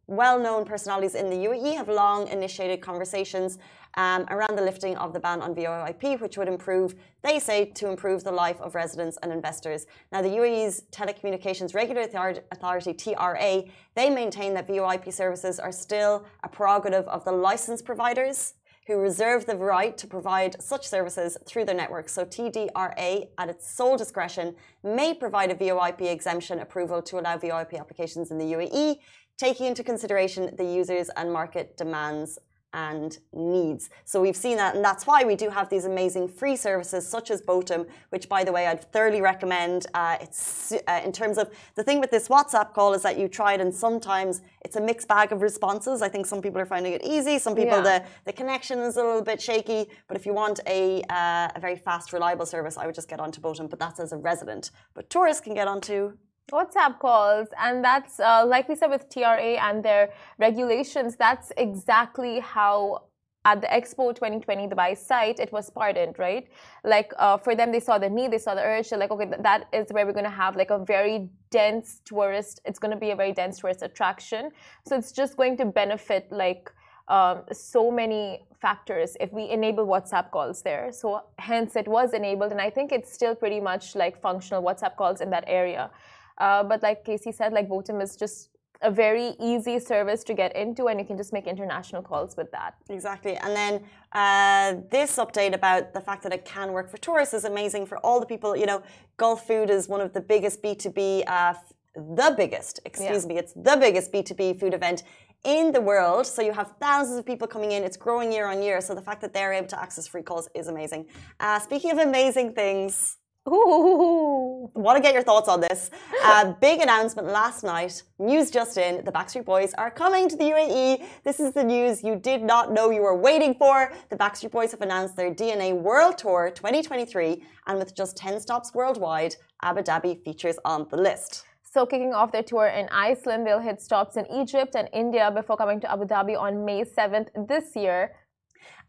well 0.07 0.39
known 0.39 0.63
personalities 0.63 1.15
in 1.15 1.29
the 1.29 1.35
UAE 1.35 1.75
have 1.75 1.89
long 1.89 2.29
initiated 2.29 2.79
conversations 2.79 3.59
um, 3.95 4.25
around 4.29 4.56
the 4.56 4.62
lifting 4.62 4.95
of 4.95 5.12
the 5.12 5.19
ban 5.19 5.41
on 5.41 5.53
VoIP, 5.53 6.21
which 6.21 6.38
would 6.38 6.48
improve, 6.48 6.96
they 7.24 7.39
say, 7.39 7.65
to 7.65 7.89
improve 7.89 8.24
the 8.24 8.31
life 8.31 8.62
of 8.62 8.74
residents 8.74 9.17
and 9.22 9.34
investors. 9.34 9.86
Now, 10.12 10.22
the 10.22 10.29
UAE's 10.29 10.84
Telecommunications 10.91 11.74
Regulatory 11.75 12.39
Authority, 12.51 12.93
TRA, 12.93 13.63
they 13.96 14.10
maintain 14.10 14.53
that 14.53 14.67
VoIP 14.67 15.12
services 15.12 15.60
are 15.60 15.72
still 15.72 16.25
a 16.43 16.48
prerogative 16.48 17.05
of 17.07 17.25
the 17.25 17.31
license 17.31 17.81
providers 17.81 18.53
who 18.88 18.98
reserve 18.98 19.46
the 19.46 19.56
right 19.56 19.98
to 19.98 20.08
provide 20.08 20.62
such 20.62 20.88
services 20.88 21.38
through 21.46 21.65
their 21.65 21.75
network. 21.75 22.08
So 22.08 22.24
TDRA, 22.24 23.27
at 23.38 23.50
its 23.50 23.70
sole 23.70 23.98
discretion, 23.98 24.56
may 24.82 25.13
provide 25.13 25.51
a 25.51 25.56
VoIP 25.56 26.01
exemption 26.01 26.60
approval 26.60 27.01
to 27.01 27.20
allow 27.20 27.38
VoIP 27.38 27.77
applications 27.77 28.32
in 28.32 28.38
the 28.38 28.46
UAE, 28.46 28.96
taking 29.38 29.65
into 29.67 29.84
consideration 29.84 30.56
the 30.56 30.63
users 30.63 31.10
and 31.17 31.32
market 31.32 31.75
demands 31.75 32.39
and 32.74 33.17
needs. 33.33 33.89
So 34.05 34.21
we've 34.21 34.36
seen 34.36 34.57
that, 34.57 34.75
and 34.75 34.83
that's 34.83 35.07
why 35.07 35.24
we 35.24 35.36
do 35.36 35.50
have 35.50 35.69
these 35.69 35.86
amazing 35.86 36.27
free 36.27 36.55
services 36.55 37.07
such 37.07 37.31
as 37.31 37.41
Botim, 37.41 37.88
which, 38.09 38.27
by 38.27 38.43
the 38.43 38.51
way, 38.51 38.67
I'd 38.67 38.91
thoroughly 38.91 39.21
recommend. 39.21 39.88
Uh, 39.93 40.17
it's 40.21 40.74
uh, 40.88 41.01
in 41.03 41.12
terms 41.12 41.38
of 41.38 41.50
the 41.75 41.83
thing 41.83 42.00
with 42.00 42.12
this 42.12 42.27
WhatsApp 42.27 42.74
call 42.74 42.93
is 42.93 43.01
that 43.03 43.17
you 43.17 43.27
try 43.27 43.53
it, 43.53 43.62
and 43.62 43.74
sometimes 43.74 44.41
it's 44.62 44.75
a 44.75 44.81
mixed 44.81 45.07
bag 45.07 45.31
of 45.31 45.41
responses. 45.41 46.01
I 46.01 46.09
think 46.09 46.25
some 46.25 46.41
people 46.41 46.59
are 46.59 46.65
finding 46.65 46.93
it 46.93 47.03
easy, 47.03 47.39
some 47.39 47.55
people 47.55 47.77
yeah. 47.77 48.00
the 48.00 48.05
the 48.25 48.33
connection 48.33 48.79
is 48.79 48.97
a 48.97 49.03
little 49.03 49.24
bit 49.24 49.41
shaky. 49.41 49.88
But 50.07 50.17
if 50.17 50.25
you 50.25 50.33
want 50.33 50.59
a 50.67 51.01
uh, 51.09 51.50
a 51.55 51.59
very 51.59 51.77
fast, 51.77 52.13
reliable 52.13 52.45
service, 52.45 52.77
I 52.77 52.86
would 52.86 52.95
just 52.95 53.09
get 53.09 53.19
onto 53.19 53.39
Botim. 53.41 53.69
But 53.69 53.79
that's 53.79 54.00
as 54.00 54.12
a 54.12 54.17
resident. 54.17 54.71
But 54.93 55.09
tourists 55.09 55.41
can 55.41 55.53
get 55.53 55.67
onto 55.67 56.17
WhatsApp 56.51 57.00
calls, 57.00 57.48
and 57.62 57.84
that's 57.84 58.20
uh, 58.20 58.46
like 58.46 58.70
we 58.70 58.75
said 58.75 58.89
with 58.89 59.10
TRA 59.10 59.56
and 59.68 59.84
their 59.84 60.12
regulations. 60.39 61.18
That's 61.18 61.51
exactly 61.58 62.39
how 62.39 63.04
at 63.44 63.62
the 63.62 63.68
Expo 63.68 64.13
2020 64.13 64.68
Dubai 64.68 64.98
site, 64.98 65.39
it 65.39 65.51
was 65.51 65.70
pardoned, 65.70 66.16
right? 66.20 66.48
Like 66.84 67.12
uh, 67.18 67.38
for 67.38 67.54
them, 67.56 67.72
they 67.72 67.80
saw 67.80 67.98
the 67.98 68.10
need, 68.10 68.32
they 68.32 68.38
saw 68.38 68.56
the 68.56 68.62
urge. 68.62 68.89
They're 68.89 69.00
like, 69.00 69.12
okay, 69.12 69.30
that 69.39 69.68
is 69.74 69.88
where 69.92 70.06
we're 70.06 70.13
going 70.13 70.25
to 70.25 70.30
have 70.30 70.56
like 70.56 70.70
a 70.70 70.80
very 70.80 71.30
dense 71.50 72.01
tourist. 72.06 72.62
It's 72.66 72.80
going 72.80 72.92
to 72.92 72.98
be 72.98 73.12
a 73.12 73.16
very 73.16 73.34
dense 73.34 73.60
tourist 73.60 73.82
attraction. 73.82 74.51
So 74.86 74.98
it's 74.98 75.12
just 75.12 75.38
going 75.38 75.58
to 75.58 75.66
benefit 75.66 76.27
like 76.32 76.72
um, 77.08 77.44
so 77.51 77.89
many 77.89 78.46
factors 78.62 79.16
if 79.20 79.32
we 79.32 79.50
enable 79.50 79.86
WhatsApp 79.86 80.32
calls 80.32 80.62
there. 80.62 80.92
So 80.92 81.24
hence 81.39 81.75
it 81.75 81.88
was 81.88 82.13
enabled, 82.13 82.51
and 82.51 82.62
I 82.62 82.70
think 82.70 82.92
it's 82.92 83.12
still 83.13 83.36
pretty 83.36 83.62
much 83.62 83.96
like 83.96 84.22
functional 84.22 84.62
WhatsApp 84.63 84.96
calls 84.98 85.22
in 85.22 85.30
that 85.30 85.46
area. 85.48 85.89
Uh, 86.38 86.63
but 86.63 86.84
like 86.84 87.03
Casey 87.03 87.32
said, 87.32 87.53
like 87.53 87.67
Botim 87.67 88.01
is 88.01 88.15
just 88.15 88.50
a 88.84 88.91
very 88.91 89.36
easy 89.39 89.79
service 89.79 90.24
to 90.24 90.34
get 90.34 90.56
into, 90.56 90.88
and 90.88 91.00
you 91.00 91.06
can 91.06 91.17
just 91.17 91.34
make 91.34 91.48
international 91.48 92.01
calls 92.03 92.38
with 92.38 92.51
that. 92.51 92.75
Exactly. 92.89 93.36
And 93.38 93.56
then 93.56 93.84
uh, 94.12 94.82
this 94.91 95.17
update 95.17 95.53
about 95.56 95.94
the 95.94 96.01
fact 96.01 96.22
that 96.24 96.34
it 96.34 96.46
can 96.46 96.72
work 96.74 96.89
for 96.89 96.98
tourists 96.98 97.34
is 97.34 97.46
amazing 97.46 97.88
for 97.88 97.98
all 98.00 98.20
the 98.20 98.25
people. 98.27 98.56
You 98.56 98.67
know, 98.67 98.84
Gulfood 99.17 99.70
is 99.72 99.88
one 99.89 100.01
of 100.01 100.13
the 100.13 100.22
biggest 100.22 100.62
B2B, 100.62 101.24
uh, 101.27 101.56
the 101.96 102.36
biggest, 102.38 102.79
excuse 102.86 103.24
Yeah. 103.24 103.29
me, 103.29 103.38
it's 103.39 103.53
the 103.53 103.75
biggest 103.79 104.12
B2B 104.13 104.60
food 104.60 104.75
event 104.75 105.01
in 105.44 105.72
the 105.72 105.82
world. 105.82 106.27
So 106.27 106.41
you 106.44 106.51
have 106.51 106.74
thousands 106.79 107.17
of 107.17 107.25
people 107.25 107.48
coming 107.48 107.72
in. 107.72 107.84
It's 107.84 107.98
growing 107.98 108.32
year 108.32 108.46
on 108.48 108.62
year. 108.62 108.82
So 108.82 108.94
the 108.94 109.01
fact 109.01 109.22
that 109.22 109.34
they're 109.34 109.53
able 109.53 109.67
to 109.70 109.79
access 109.82 110.06
free 110.08 110.22
calls 110.22 110.48
is 110.53 110.67
amazing. 110.67 111.08
Uh, 111.39 111.60
speaking 111.60 111.89
of 111.91 111.98
amazing 111.98 112.53
things, 112.53 113.17
Ooh. 113.48 114.70
want 114.74 114.98
to 114.98 115.01
get 115.01 115.13
your 115.13 115.24
thoughts 115.24 115.48
on 115.48 115.62
this. 115.62 115.89
Uh, 116.27 116.51
big 116.60 116.82
announcement 116.82 117.30
last 117.30 117.63
night. 117.63 118.04
News 118.20 118.51
just 118.51 118.77
in. 118.77 119.06
The 119.06 119.12
Backstreet 119.13 119.46
Boys 119.46 119.74
are 119.75 119.89
coming 119.89 120.27
to 120.27 120.36
the 120.36 120.44
UAE. 120.44 121.06
This 121.24 121.39
is 121.39 121.54
the 121.54 121.63
news 121.63 122.04
you 122.04 122.18
did 122.18 122.44
not 122.44 122.74
know 122.74 122.89
you 122.89 123.01
were 123.01 123.16
waiting 123.16 123.54
for. 123.54 123.94
The 124.10 124.18
Backstreet 124.18 124.51
Boys 124.51 124.72
have 124.72 124.82
announced 124.82 125.16
their 125.16 125.34
DNA 125.34 125.74
World 125.74 126.18
Tour 126.18 126.51
2023, 126.54 127.42
and 127.68 127.80
with 127.80 127.96
just 127.96 128.18
10 128.18 128.42
stops 128.42 128.74
worldwide, 128.74 129.36
Abu 129.63 129.84
Dhabi 129.84 130.22
features 130.25 130.58
on 130.66 130.86
the 130.89 130.98
list. 130.98 131.46
So, 131.63 131.86
kicking 131.86 132.13
off 132.13 132.32
their 132.34 132.44
tour 132.44 132.68
in 132.68 132.89
Iceland, 132.89 133.48
they'll 133.48 133.60
hit 133.60 133.82
stops 133.82 134.18
in 134.18 134.25
Egypt 134.32 134.75
and 134.75 134.89
India 134.92 135.32
before 135.32 135.56
coming 135.56 135.80
to 135.82 135.89
Abu 135.89 136.06
Dhabi 136.06 136.38
on 136.38 136.66
May 136.66 136.84
7th 136.84 137.30
this 137.48 137.75
year. 137.75 138.12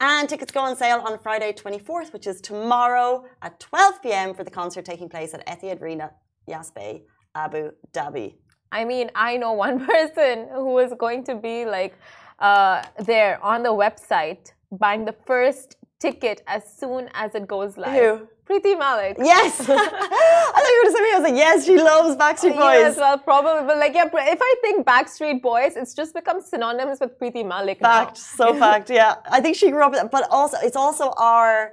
And 0.00 0.28
tickets 0.28 0.52
go 0.52 0.60
on 0.60 0.76
sale 0.76 1.00
on 1.04 1.18
Friday 1.18 1.52
24th, 1.52 2.12
which 2.12 2.26
is 2.26 2.40
tomorrow 2.40 3.24
at 3.42 3.58
12 3.58 4.02
p.m. 4.02 4.34
for 4.34 4.44
the 4.44 4.50
concert 4.50 4.84
taking 4.84 5.08
place 5.08 5.34
at 5.34 5.46
Etihad 5.46 5.80
Arena, 5.80 6.10
Yas 6.46 6.70
Bay, 6.70 7.02
Abu 7.34 7.72
Dhabi. 7.92 8.34
I 8.70 8.84
mean, 8.84 9.10
I 9.14 9.36
know 9.36 9.52
one 9.52 9.84
person 9.92 10.48
who 10.52 10.78
is 10.78 10.92
going 10.98 11.24
to 11.24 11.34
be 11.34 11.64
like 11.64 11.94
uh, 12.38 12.82
there 13.04 13.42
on 13.42 13.62
the 13.62 13.70
website 13.70 14.52
buying 14.72 15.04
the 15.04 15.14
first 15.26 15.76
ticket 16.00 16.42
as 16.46 16.62
soon 16.78 17.08
as 17.14 17.34
it 17.34 17.46
goes 17.46 17.76
live. 17.76 17.92
Who? 17.92 18.28
Preeti 18.48 18.78
Malik. 18.78 19.16
Yes! 19.18 19.60
I 19.60 19.64
thought 19.64 20.68
you 20.68 20.82
were 20.84 20.84
going 20.84 20.92
to 20.92 20.96
say 20.96 21.02
me. 21.02 21.12
I 21.12 21.18
was 21.18 21.30
like, 21.30 21.36
yes, 21.36 21.66
she 21.66 21.76
loves 21.76 22.16
Backstreet 22.16 22.54
Boys. 22.54 22.80
Yes, 22.80 22.96
well, 22.96 23.18
probably. 23.18 23.66
But 23.66 23.76
like, 23.78 23.94
yeah, 23.94 24.06
if 24.06 24.38
I 24.40 24.54
think 24.62 24.86
Backstreet 24.86 25.42
Boys, 25.42 25.76
it's 25.76 25.92
just 25.94 26.14
become 26.14 26.40
synonymous 26.40 26.98
with 27.00 27.18
Preeti 27.18 27.46
Malik. 27.46 27.80
now. 27.82 28.06
Fact, 28.06 28.16
so 28.16 28.54
fact, 28.58 28.88
yeah. 28.88 29.16
I 29.30 29.40
think 29.40 29.56
she 29.56 29.70
grew 29.70 29.82
up, 29.82 29.92
with 29.92 30.10
but 30.10 30.26
also 30.30 30.56
it's 30.62 30.76
also 30.76 31.10
our 31.18 31.72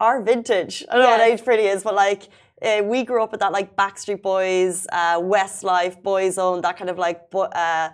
our 0.00 0.22
vintage. 0.22 0.84
I 0.88 0.94
don't 0.94 1.02
know 1.04 1.10
what 1.10 1.20
age 1.20 1.42
Preeti 1.42 1.74
is, 1.74 1.82
but 1.82 1.94
like 1.94 2.28
uh, 2.62 2.82
we 2.84 3.04
grew 3.04 3.22
up 3.22 3.30
with 3.32 3.40
that 3.40 3.52
like 3.52 3.76
Backstreet 3.76 4.22
Boys, 4.22 4.86
uh, 4.90 5.18
Westlife, 5.20 6.02
Boyzone, 6.02 6.62
that 6.62 6.78
kind 6.78 6.88
of 6.88 6.96
like 6.98 7.30
bo- 7.30 7.42
uh, 7.42 7.90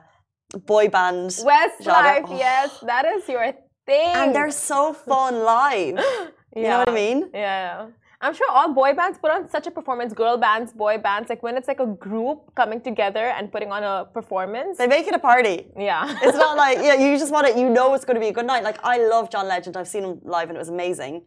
boy 0.67 0.89
band. 0.89 1.31
Westlife, 1.31 1.83
genre. 1.83 2.37
yes, 2.37 2.79
that 2.87 3.05
is 3.07 3.29
your 3.29 3.53
thing. 3.87 4.15
And 4.15 4.35
they're 4.35 4.51
so 4.51 4.93
fun 4.93 5.43
live. 5.45 5.99
You 6.57 6.63
know 6.71 6.79
what 6.79 6.91
I 6.91 6.95
mean? 6.95 7.31
Yeah, 7.35 7.41
yeah. 7.65 7.87
I'm 8.21 8.33
sure 8.33 8.49
all 8.49 8.73
boy 8.73 8.95
bands 8.95 9.19
put 9.19 9.33
on 9.33 9.51
such 9.51 9.67
a 9.67 9.73
performance. 9.73 10.13
Girl 10.15 10.37
bands, 10.37 10.73
boy 10.73 10.99
bands, 10.99 11.29
like 11.29 11.43
when 11.43 11.57
it's 11.57 11.67
like 11.67 11.81
a 11.81 11.87
group 11.87 12.55
coming 12.55 12.81
together 12.81 13.27
and 13.37 13.51
putting 13.51 13.73
on 13.73 13.83
a 13.83 14.05
performance. 14.05 14.79
They 14.79 14.87
make 14.87 15.09
it 15.09 15.15
a 15.15 15.19
party. 15.19 15.67
yeah. 15.77 16.17
It's 16.23 16.39
not 16.39 16.57
like 16.65 16.79
yeah, 16.79 16.95
you 16.95 17.19
just 17.19 17.33
want 17.33 17.49
it. 17.49 17.57
You 17.57 17.69
know 17.69 17.93
it's 17.95 18.05
going 18.05 18.15
to 18.15 18.21
be 18.21 18.29
a 18.29 18.33
good 18.33 18.47
night. 18.47 18.63
Like 18.63 18.79
I 18.85 18.97
love 18.99 19.31
John 19.31 19.49
Legend. 19.49 19.77
I've 19.77 19.89
seen 19.89 20.05
him 20.05 20.21
live 20.23 20.49
and 20.49 20.57
it 20.57 20.61
was 20.61 20.69
amazing. 20.69 21.23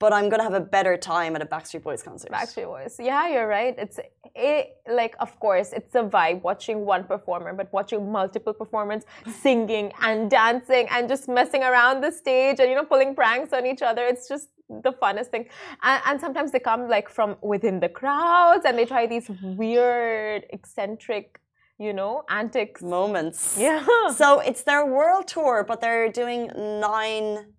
But 0.00 0.12
I'm 0.12 0.28
to 0.30 0.42
have 0.42 0.54
a 0.54 0.66
better 0.76 0.96
time 0.96 1.36
at 1.36 1.42
a 1.42 1.46
Backstreet 1.46 1.82
Boys 1.82 2.02
concert. 2.02 2.30
Backstreet 2.32 2.66
Boys. 2.74 2.96
Yeah, 2.98 3.28
you're 3.32 3.46
right. 3.46 3.74
It's 3.78 3.98
it 4.34 4.76
like 5.00 5.14
of 5.20 5.38
course 5.38 5.72
it's 5.72 5.94
a 5.94 6.02
vibe 6.02 6.42
watching 6.42 6.86
one 6.94 7.04
performer, 7.04 7.52
but 7.52 7.72
watching 7.72 8.10
multiple 8.10 8.54
performers 8.54 9.02
singing 9.42 9.92
and 10.00 10.30
dancing 10.30 10.86
and 10.90 11.08
just 11.08 11.28
messing 11.28 11.62
around 11.62 12.00
the 12.02 12.10
stage 12.10 12.56
and 12.60 12.68
you 12.70 12.76
know 12.76 12.84
pulling 12.84 13.14
pranks 13.14 13.52
on 13.52 13.66
each 13.66 13.82
other. 13.82 14.04
It's 14.12 14.26
just 14.28 14.48
the 14.70 14.92
funnest 14.92 15.26
thing. 15.26 15.46
And, 15.82 16.02
and 16.06 16.20
sometimes 16.20 16.52
they 16.52 16.60
come 16.60 16.88
like 16.88 17.08
from 17.08 17.36
within 17.42 17.80
the 17.80 17.88
crowds 17.88 18.64
and 18.64 18.78
they 18.78 18.86
try 18.86 19.06
these 19.06 19.28
weird, 19.42 20.46
eccentric, 20.50 21.40
you 21.78 21.92
know, 21.92 22.22
antics. 22.28 22.82
moments. 22.82 23.56
Yeah. 23.58 23.84
So 24.14 24.40
it's 24.40 24.62
their 24.62 24.86
world 24.86 25.26
tour, 25.28 25.64
but 25.66 25.80
they're 25.80 26.10
doing 26.10 26.50
nine 26.56 27.52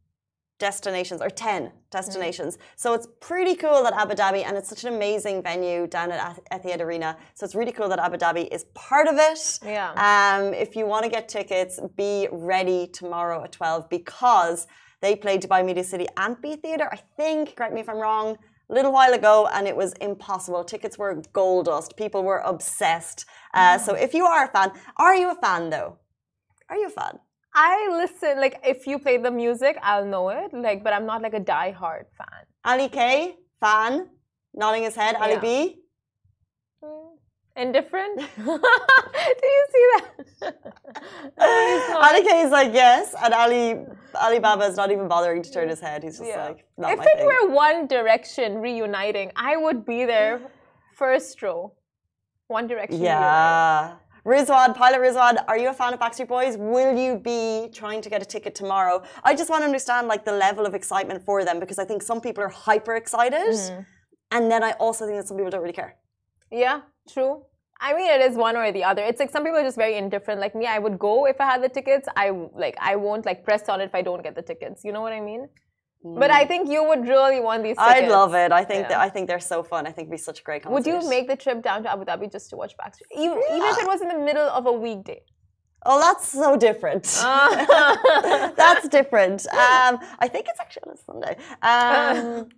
destinations 0.62 1.20
or 1.26 1.30
10 1.30 1.72
destinations. 1.90 2.60
So 2.76 2.88
it's 2.94 3.08
pretty 3.20 3.56
cool 3.64 3.80
that 3.86 3.94
Abu 4.04 4.14
Dhabi, 4.22 4.42
and 4.48 4.54
it's 4.56 4.70
such 4.74 4.84
an 4.86 4.94
amazing 4.94 5.38
venue 5.50 5.88
down 5.88 6.12
at 6.12 6.22
Etihad 6.56 6.82
Arena. 6.88 7.10
So 7.34 7.42
it's 7.46 7.56
really 7.56 7.76
cool 7.78 7.90
that 7.90 8.02
Abu 8.08 8.18
Dhabi 8.24 8.46
is 8.56 8.64
part 8.76 9.08
of 9.08 9.16
it. 9.30 9.42
Yeah. 9.78 9.90
Um, 10.10 10.54
if 10.66 10.76
you 10.78 10.86
want 10.94 11.04
to 11.08 11.12
get 11.18 11.24
tickets, 11.28 11.74
be 11.98 12.28
ready 12.32 12.82
tomorrow 13.00 13.38
at 13.46 13.52
12 13.52 13.90
because 13.90 14.68
they 15.02 15.16
played 15.16 15.40
Dubai 15.42 15.66
Media 15.66 15.84
City 15.84 16.08
Amphitheatre, 16.28 16.90
I 16.98 17.00
think, 17.18 17.56
correct 17.56 17.74
me 17.74 17.82
if 17.86 17.90
I'm 17.90 18.02
wrong, 18.06 18.38
a 18.70 18.74
little 18.78 18.94
while 18.98 19.14
ago, 19.22 19.36
and 19.56 19.64
it 19.72 19.76
was 19.76 19.94
impossible. 20.10 20.64
Tickets 20.64 20.96
were 21.02 21.24
gold 21.34 21.66
dust. 21.66 21.98
People 22.04 22.22
were 22.30 22.42
obsessed. 22.54 23.26
Uh, 23.56 23.78
so 23.86 23.92
if 23.96 24.14
you 24.14 24.26
are 24.26 24.46
a 24.46 24.52
fan, 24.56 24.70
are 24.98 25.16
you 25.22 25.28
a 25.32 25.38
fan 25.44 25.72
though? 25.76 25.98
Are 26.70 26.78
you 26.82 26.88
a 26.94 26.96
fan? 27.00 27.16
I 27.54 27.90
listen 27.92 28.40
like 28.40 28.60
if 28.64 28.88
you 28.88 28.98
play 29.00 29.18
the 29.18 29.32
music, 29.32 29.78
I'll 29.84 30.06
know 30.06 30.30
it. 30.30 30.54
Like, 30.54 30.84
but 30.84 30.94
I'm 30.94 31.06
not 31.06 31.22
like 31.22 31.34
a 31.34 31.40
die-hard 31.40 32.06
fan. 32.18 32.46
Ali 32.64 32.88
K, 32.90 33.36
fan, 33.60 34.08
nodding 34.54 34.84
his 34.84 34.96
head. 34.96 35.16
Ali 35.16 35.38
B, 35.40 35.78
Mm, 36.84 37.18
Indifferent? 37.58 38.18
Did 38.38 39.52
you 39.58 39.66
see 39.74 39.86
that? 39.94 40.12
No, 41.38 41.46
he's 41.68 41.90
not. 41.90 42.04
Ali 42.12 42.24
K 42.24 42.42
is 42.42 42.52
like 42.52 42.74
yes, 42.74 43.14
and 43.24 43.34
Ali 43.34 43.86
Alibaba 44.16 44.66
is 44.66 44.76
not 44.78 44.90
even 44.92 45.08
bothering 45.08 45.44
to 45.44 45.52
turn 45.52 45.70
his 45.70 45.80
head. 45.80 46.04
He's 46.04 46.18
just 46.18 46.30
Yeah. 46.30 46.46
like 46.48 46.66
not 46.78 46.94
if 46.94 47.00
it 47.06 47.18
thing. 47.18 47.26
were 47.26 47.50
One 47.54 47.86
Direction 47.88 48.60
reuniting, 48.60 49.32
I 49.36 49.58
would 49.58 49.86
be 49.86 50.06
there 50.06 50.42
first 50.98 51.42
row. 51.42 51.74
One 52.48 52.68
Direction. 52.68 53.02
reuniting. 53.02 53.98
Rizwan, 54.26 54.76
Pilot 54.76 55.00
Rizwan, 55.00 55.44
are 55.48 55.58
you 55.58 55.70
a 55.70 55.74
fan 55.74 55.94
of 55.96 56.00
Backstreet 56.00 56.28
Boys? 56.28 56.56
Will 56.56 56.96
you 56.96 57.18
be 57.18 57.70
trying 57.74 58.02
to 58.04 58.10
get 58.10 58.22
a 58.22 58.26
ticket 58.26 58.54
tomorrow? 58.54 59.02
I 59.24 59.36
just 59.36 59.50
want 59.50 59.62
to 59.62 59.66
understand 59.66 60.08
like 60.08 60.26
the 60.26 60.32
level 60.32 60.68
of 60.68 60.76
excitement 60.76 61.26
for 61.26 61.44
them 61.44 61.60
because 61.60 61.80
I 61.80 61.86
think 61.86 62.04
some 62.04 62.22
people 62.22 62.44
are 62.44 62.50
hyper 62.50 62.96
excited, 62.96 63.42
Mm-hmm. 63.42 63.82
and 64.32 64.52
then 64.52 64.64
I 64.64 64.74
also 64.74 65.06
think 65.08 65.18
that 65.18 65.28
some 65.28 65.38
people 65.38 65.50
don't 65.50 65.62
really 65.62 65.74
care. 65.74 65.96
Yeah, 66.52 66.82
true. 67.12 67.46
I 67.80 67.96
mean, 67.96 68.12
it 68.12 68.22
is 68.22 68.38
one 68.38 68.56
or 68.56 68.72
the 68.72 68.84
other. 68.84 69.02
It's 69.04 69.20
like 69.20 69.32
some 69.32 69.44
people 69.44 69.58
are 69.58 69.64
just 69.64 69.78
very 69.78 69.98
indifferent. 69.98 70.40
Like 70.40 70.54
me, 70.54 70.68
I 70.68 70.78
would 70.78 71.00
go 71.00 71.26
if 71.26 71.42
I 71.42 71.46
had 71.46 71.64
the 71.64 71.70
tickets. 71.70 72.08
I 72.16 72.30
like 72.54 72.78
I 72.80 72.96
won't 72.98 73.26
like 73.26 73.44
press 73.44 73.68
on 73.70 73.82
it 73.82 73.86
if 73.86 73.96
I 73.96 74.04
don't 74.04 74.22
get 74.22 74.36
the 74.36 74.44
tickets. 74.44 74.84
You 74.86 74.92
know 74.92 75.02
what 75.02 75.14
I 75.14 75.20
mean? 75.20 75.50
But 76.04 76.32
I 76.32 76.46
think 76.46 76.70
you 76.70 76.84
would 76.84 77.08
really 77.08 77.40
want 77.40 77.62
these 77.64 77.78
tickets. 77.78 78.02
I'd 78.02 78.10
love 78.10 78.34
it. 78.34 78.52
I 78.52 78.64
think 78.64 78.84
Yeah. 78.84 78.88
that 78.90 79.00
I 79.00 79.10
think 79.10 79.28
they're 79.28 79.40
so 79.40 79.62
fun. 79.62 79.86
I 79.86 79.92
think 79.92 80.08
it'd 80.08 80.12
be 80.12 80.18
such 80.18 80.40
a 80.40 80.44
great 80.44 80.64
concert. 80.64 80.74
Would 80.74 80.88
you 80.88 81.08
make 81.08 81.28
the 81.28 81.36
trip 81.36 81.62
down 81.62 81.84
to 81.84 81.92
Abu 81.92 82.06
Dhabi 82.06 82.32
just 82.32 82.50
to 82.52 82.56
watch 82.58 82.76
Backstreet? 82.78 83.12
Even, 83.16 83.38
even 83.56 83.68
if 83.70 83.78
it 83.78 83.88
was 83.88 84.02
in 84.02 84.08
the 84.08 84.18
middle 84.18 84.50
of 84.50 84.66
a 84.66 84.72
weekday. 84.72 85.22
Oh, 85.86 86.00
that's 86.00 86.28
so 86.28 86.58
different. 86.58 87.06
Ah. 87.22 88.52
that's 88.64 88.88
different. 88.88 89.46
Um, 89.48 90.00
I 90.20 90.28
think 90.28 90.48
it's 90.50 90.60
actually 90.60 90.84
on 90.88 90.94
a 90.94 90.98
Sunday. 90.98 91.36
Um, 91.62 92.50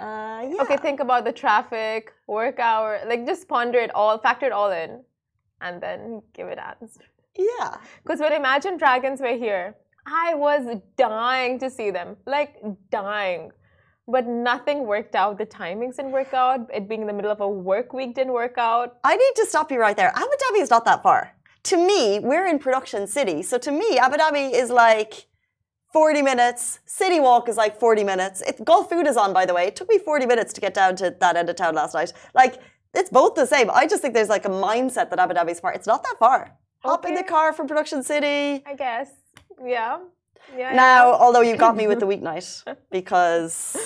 uh, 0.00 0.42
yeah. 0.48 0.62
Okay, 0.62 0.76
think 0.76 1.00
about 1.00 1.24
the 1.24 1.32
traffic, 1.32 2.12
work 2.28 2.58
hour, 2.60 3.00
like 3.06 3.26
just 3.26 3.48
ponder 3.48 3.78
it 3.78 3.92
all, 3.94 4.18
factor 4.18 4.46
it 4.46 4.52
all 4.52 4.70
in, 4.70 5.02
and 5.60 5.80
then 5.80 6.22
give 6.34 6.48
it 6.48 6.58
answer. 6.58 7.02
Yeah. 7.36 7.78
Because 8.02 8.20
when 8.20 8.32
Imagine 8.32 8.76
Dragons 8.78 9.20
were 9.20 9.36
here, 9.36 9.76
I 10.06 10.34
was 10.34 10.80
dying 10.96 11.58
to 11.58 11.68
see 11.68 11.90
them, 11.90 12.16
like 12.26 12.56
dying. 12.90 13.50
But 14.08 14.26
nothing 14.26 14.86
worked 14.86 15.16
out. 15.16 15.36
The 15.36 15.46
timings 15.46 15.96
didn't 15.96 16.12
work 16.12 16.32
out. 16.32 16.70
It 16.72 16.88
being 16.88 17.00
in 17.00 17.06
the 17.08 17.12
middle 17.12 17.30
of 17.30 17.40
a 17.40 17.48
work 17.48 17.92
week 17.92 18.14
didn't 18.14 18.32
work 18.32 18.56
out. 18.56 18.98
I 19.02 19.16
need 19.16 19.32
to 19.34 19.46
stop 19.46 19.72
you 19.72 19.80
right 19.80 19.96
there. 19.96 20.12
Abu 20.14 20.30
Dhabi 20.42 20.62
is 20.62 20.70
not 20.70 20.84
that 20.84 21.02
far. 21.02 21.32
To 21.64 21.76
me, 21.76 22.20
we're 22.20 22.46
in 22.46 22.60
production 22.60 23.08
city. 23.08 23.42
So 23.42 23.58
to 23.58 23.72
me, 23.72 23.98
Abu 23.98 24.16
Dhabi 24.16 24.52
is 24.52 24.70
like 24.70 25.26
40 25.92 26.22
minutes. 26.22 26.78
City 26.86 27.18
Walk 27.18 27.48
is 27.48 27.56
like 27.56 27.80
40 27.80 28.04
minutes. 28.04 28.42
It, 28.42 28.58
Gulfood 28.58 29.08
is 29.08 29.16
on, 29.16 29.32
by 29.32 29.44
the 29.44 29.54
way. 29.54 29.66
It 29.66 29.74
took 29.74 29.88
me 29.88 29.98
40 29.98 30.26
minutes 30.26 30.52
to 30.52 30.60
get 30.60 30.74
down 30.74 30.94
to 30.96 31.16
that 31.20 31.36
end 31.36 31.50
of 31.50 31.56
town 31.56 31.74
last 31.74 31.94
night. 31.94 32.12
Like, 32.32 32.60
it's 32.94 33.10
both 33.10 33.34
the 33.34 33.44
same. 33.46 33.70
I 33.72 33.88
just 33.88 34.02
think 34.02 34.14
there's 34.14 34.28
like 34.28 34.44
a 34.44 34.50
mindset 34.50 35.10
that 35.10 35.18
Abu 35.18 35.34
Dhabi 35.34 35.50
is 35.50 35.58
far. 35.58 35.72
It's 35.72 35.86
not 35.88 36.04
that 36.04 36.14
far. 36.20 36.56
Hop 36.84 37.04
in 37.06 37.16
the 37.16 37.24
car 37.24 37.52
from 37.52 37.66
production 37.66 38.04
city. 38.04 38.62
I 38.64 38.74
guess. 38.76 39.10
Yeah. 39.64 39.98
Yeah, 40.56 40.74
Now, 40.74 41.12
although 41.14 41.40
you 41.40 41.56
got 41.56 41.76
me 41.76 41.86
with 41.88 41.98
the 42.00 42.06
weeknight 42.12 42.46
because 42.90 43.76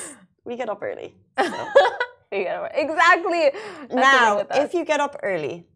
we 0.44 0.56
get 0.56 0.68
up 0.68 0.82
early. 0.82 1.14
yeah. 1.38 2.68
exactly. 2.74 3.50
That's 3.88 3.94
now, 3.94 4.44
if 4.52 4.74
you 4.74 4.84
get 4.84 5.00
up 5.00 5.16
early 5.22 5.66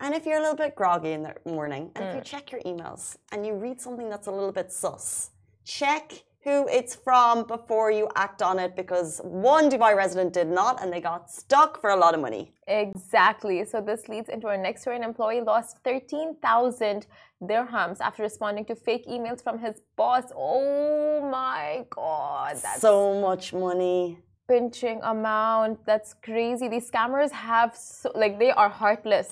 and 0.00 0.14
if 0.14 0.26
you're 0.26 0.38
a 0.38 0.40
little 0.40 0.56
bit 0.56 0.74
groggy 0.74 1.12
in 1.12 1.22
the 1.22 1.34
morning 1.44 1.90
and 1.94 2.04
if 2.08 2.14
you 2.14 2.20
Mm. 2.20 2.24
check 2.24 2.50
your 2.52 2.60
emails 2.62 3.16
and 3.32 3.46
you 3.46 3.54
read 3.54 3.80
something 3.80 4.08
that's 4.08 4.26
a 4.26 4.30
little 4.32 4.52
bit 4.52 4.72
sus, 4.72 5.30
check 5.64 6.12
who 6.48 6.58
it's 6.78 6.94
from 7.06 7.34
before 7.54 7.88
you 7.98 8.04
act 8.26 8.40
on 8.50 8.56
it 8.64 8.72
because 8.82 9.10
one 9.52 9.64
Dubai 9.72 9.92
resident 10.02 10.30
did 10.40 10.50
not 10.60 10.74
and 10.80 10.88
they 10.92 11.02
got 11.12 11.22
stuck 11.40 11.70
for 11.82 11.90
a 11.96 11.98
lot 12.04 12.12
of 12.16 12.20
money. 12.28 12.44
Exactly. 12.84 13.58
So 13.70 13.76
this 13.90 14.02
leads 14.12 14.28
into 14.34 14.46
our 14.52 14.60
next 14.66 14.80
story. 14.82 14.96
An 15.00 15.04
employee 15.12 15.42
lost 15.52 15.72
13,000 15.84 17.06
dirhams 17.50 17.98
after 18.08 18.22
responding 18.30 18.64
to 18.70 18.74
fake 18.86 19.06
emails 19.14 19.40
from 19.46 19.56
his 19.66 19.76
boss. 20.00 20.26
Oh 20.48 21.28
my 21.38 21.68
God. 22.00 22.54
That's 22.64 22.82
so 22.88 22.98
much 23.28 23.46
money. 23.66 24.00
pinching 24.48 25.00
amount. 25.14 25.74
That's 25.90 26.10
crazy. 26.28 26.66
These 26.68 26.90
scammers 26.90 27.30
have, 27.30 27.70
so, 27.76 28.10
like, 28.22 28.34
they 28.38 28.50
are 28.50 28.70
heartless. 28.82 29.30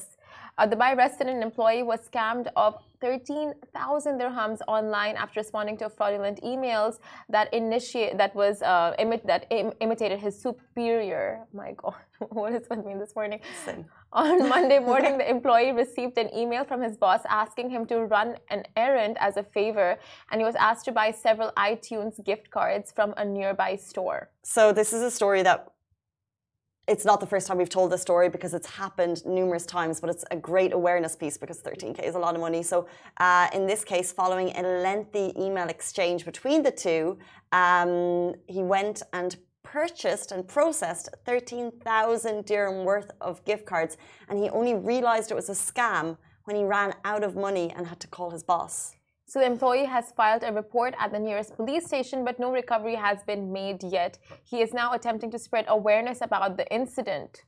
A 0.59 0.67
Dubai 0.69 0.97
resident 0.97 1.43
employee 1.43 1.83
was 1.83 2.01
scammed 2.11 2.49
of 2.65 2.73
13,000 3.01 4.21
dirhams 4.21 4.61
online 4.69 5.17
after 5.17 5.41
responding 5.41 5.77
to 5.79 5.89
fraudulent 5.89 6.41
emails 6.43 6.99
that 7.29 7.53
initiate 7.53 8.19
that 8.19 8.35
was 8.35 8.63
uh, 8.63 8.95
imit, 8.99 9.27
that 9.27 9.47
Im- 9.51 9.73
imitated 9.81 10.21
his 10.21 10.41
superior. 10.41 11.41
My 11.53 11.73
God, 11.73 11.95
what 12.31 12.53
is 12.53 12.67
with 12.69 12.85
me 12.85 12.95
this 12.99 13.15
morning? 13.15 13.41
Same. 13.65 13.85
On 14.13 14.49
Monday 14.49 14.79
morning, 14.91 15.19
the 15.19 15.29
employee 15.29 15.73
received 15.73 16.17
an 16.17 16.35
email 16.35 16.65
from 16.65 16.81
his 16.81 16.97
boss 16.97 17.21
asking 17.29 17.71
him 17.71 17.87
to 17.87 18.05
run 18.05 18.37
an 18.51 18.65
errand 18.77 19.17
as 19.21 19.37
a 19.37 19.43
favor, 19.43 19.99
and 20.31 20.41
he 20.41 20.45
was 20.45 20.55
asked 20.55 20.85
to 20.87 20.93
buy 20.93 21.11
several 21.11 21.53
iTunes 21.57 22.23
gift 22.25 22.51
cards 22.51 22.93
from 22.93 23.13
a 23.17 23.25
nearby 23.25 23.77
store. 23.77 24.31
So 24.43 24.73
this 24.73 24.93
is 24.93 25.03
a 25.03 25.11
story 25.11 25.43
that 25.43 25.69
it's 26.89 27.05
not 27.05 27.19
the 27.21 27.27
first 27.27 27.47
time 27.47 27.59
we've 27.59 27.69
told 27.69 27.91
this 27.91 28.03
story 28.03 28.29
because 28.29 28.55
it's 28.55 28.67
happened 28.69 29.25
numerous 29.27 29.67
times, 29.67 30.01
but 30.01 30.09
it's 30.09 30.25
a 30.31 30.37
great 30.37 30.73
awareness 30.73 31.17
piece 31.17 31.37
because 31.37 31.61
13k 31.61 32.05
is 32.05 32.15
a 32.15 32.19
lot 32.19 32.35
of 32.35 32.41
money. 32.41 32.63
So 32.63 32.87
uh, 33.19 33.49
in 33.53 33.67
this 33.67 33.85
case, 33.85 34.13
following 34.13 34.57
a 34.57 34.63
lengthy 34.63 35.33
email 35.37 35.69
exchange 35.69 36.25
between 36.25 36.63
the 36.63 36.71
two, 36.71 37.19
um, 37.53 38.35
he 38.47 38.63
went 38.63 39.03
and 39.13 39.37
purchased 39.65 40.31
and 40.31 40.47
processed 40.47 41.09
13,000 41.25 42.45
dirham 42.45 42.85
worth 42.85 43.11
of 43.21 43.45
gift 43.45 43.67
cards, 43.67 43.97
and 44.29 44.39
he 44.39 44.49
only 44.51 44.75
realized 44.75 45.33
it 45.33 45.35
was 45.35 45.49
a 45.49 45.53
scam 45.53 46.17
when 46.45 46.55
he 46.55 46.63
ran 46.63 46.95
out 47.05 47.25
of 47.25 47.35
money 47.35 47.73
and 47.77 47.89
had 47.89 47.99
to 47.99 48.07
call 48.07 48.31
his 48.31 48.45
boss. 48.45 48.95
So 49.29 49.41
the 49.41 49.47
employee 49.47 49.87
has 49.87 50.13
filed 50.13 50.45
a 50.45 50.53
report 50.53 50.95
at 51.01 51.11
the 51.11 51.19
nearest 51.19 51.57
police 51.57 51.85
station, 51.85 52.25
but 52.25 52.39
no 52.39 52.53
recovery 52.53 52.95
has 52.95 53.25
been 53.25 53.53
made 53.53 53.83
yet. 53.83 54.19
He 54.45 54.63
is 54.63 54.73
now 54.73 54.93
attempting 54.93 55.33
to 55.33 55.39
spread 55.39 55.65
awareness 55.67 56.21
about 56.21 56.57
the 56.57 56.73
incident. 56.73 57.43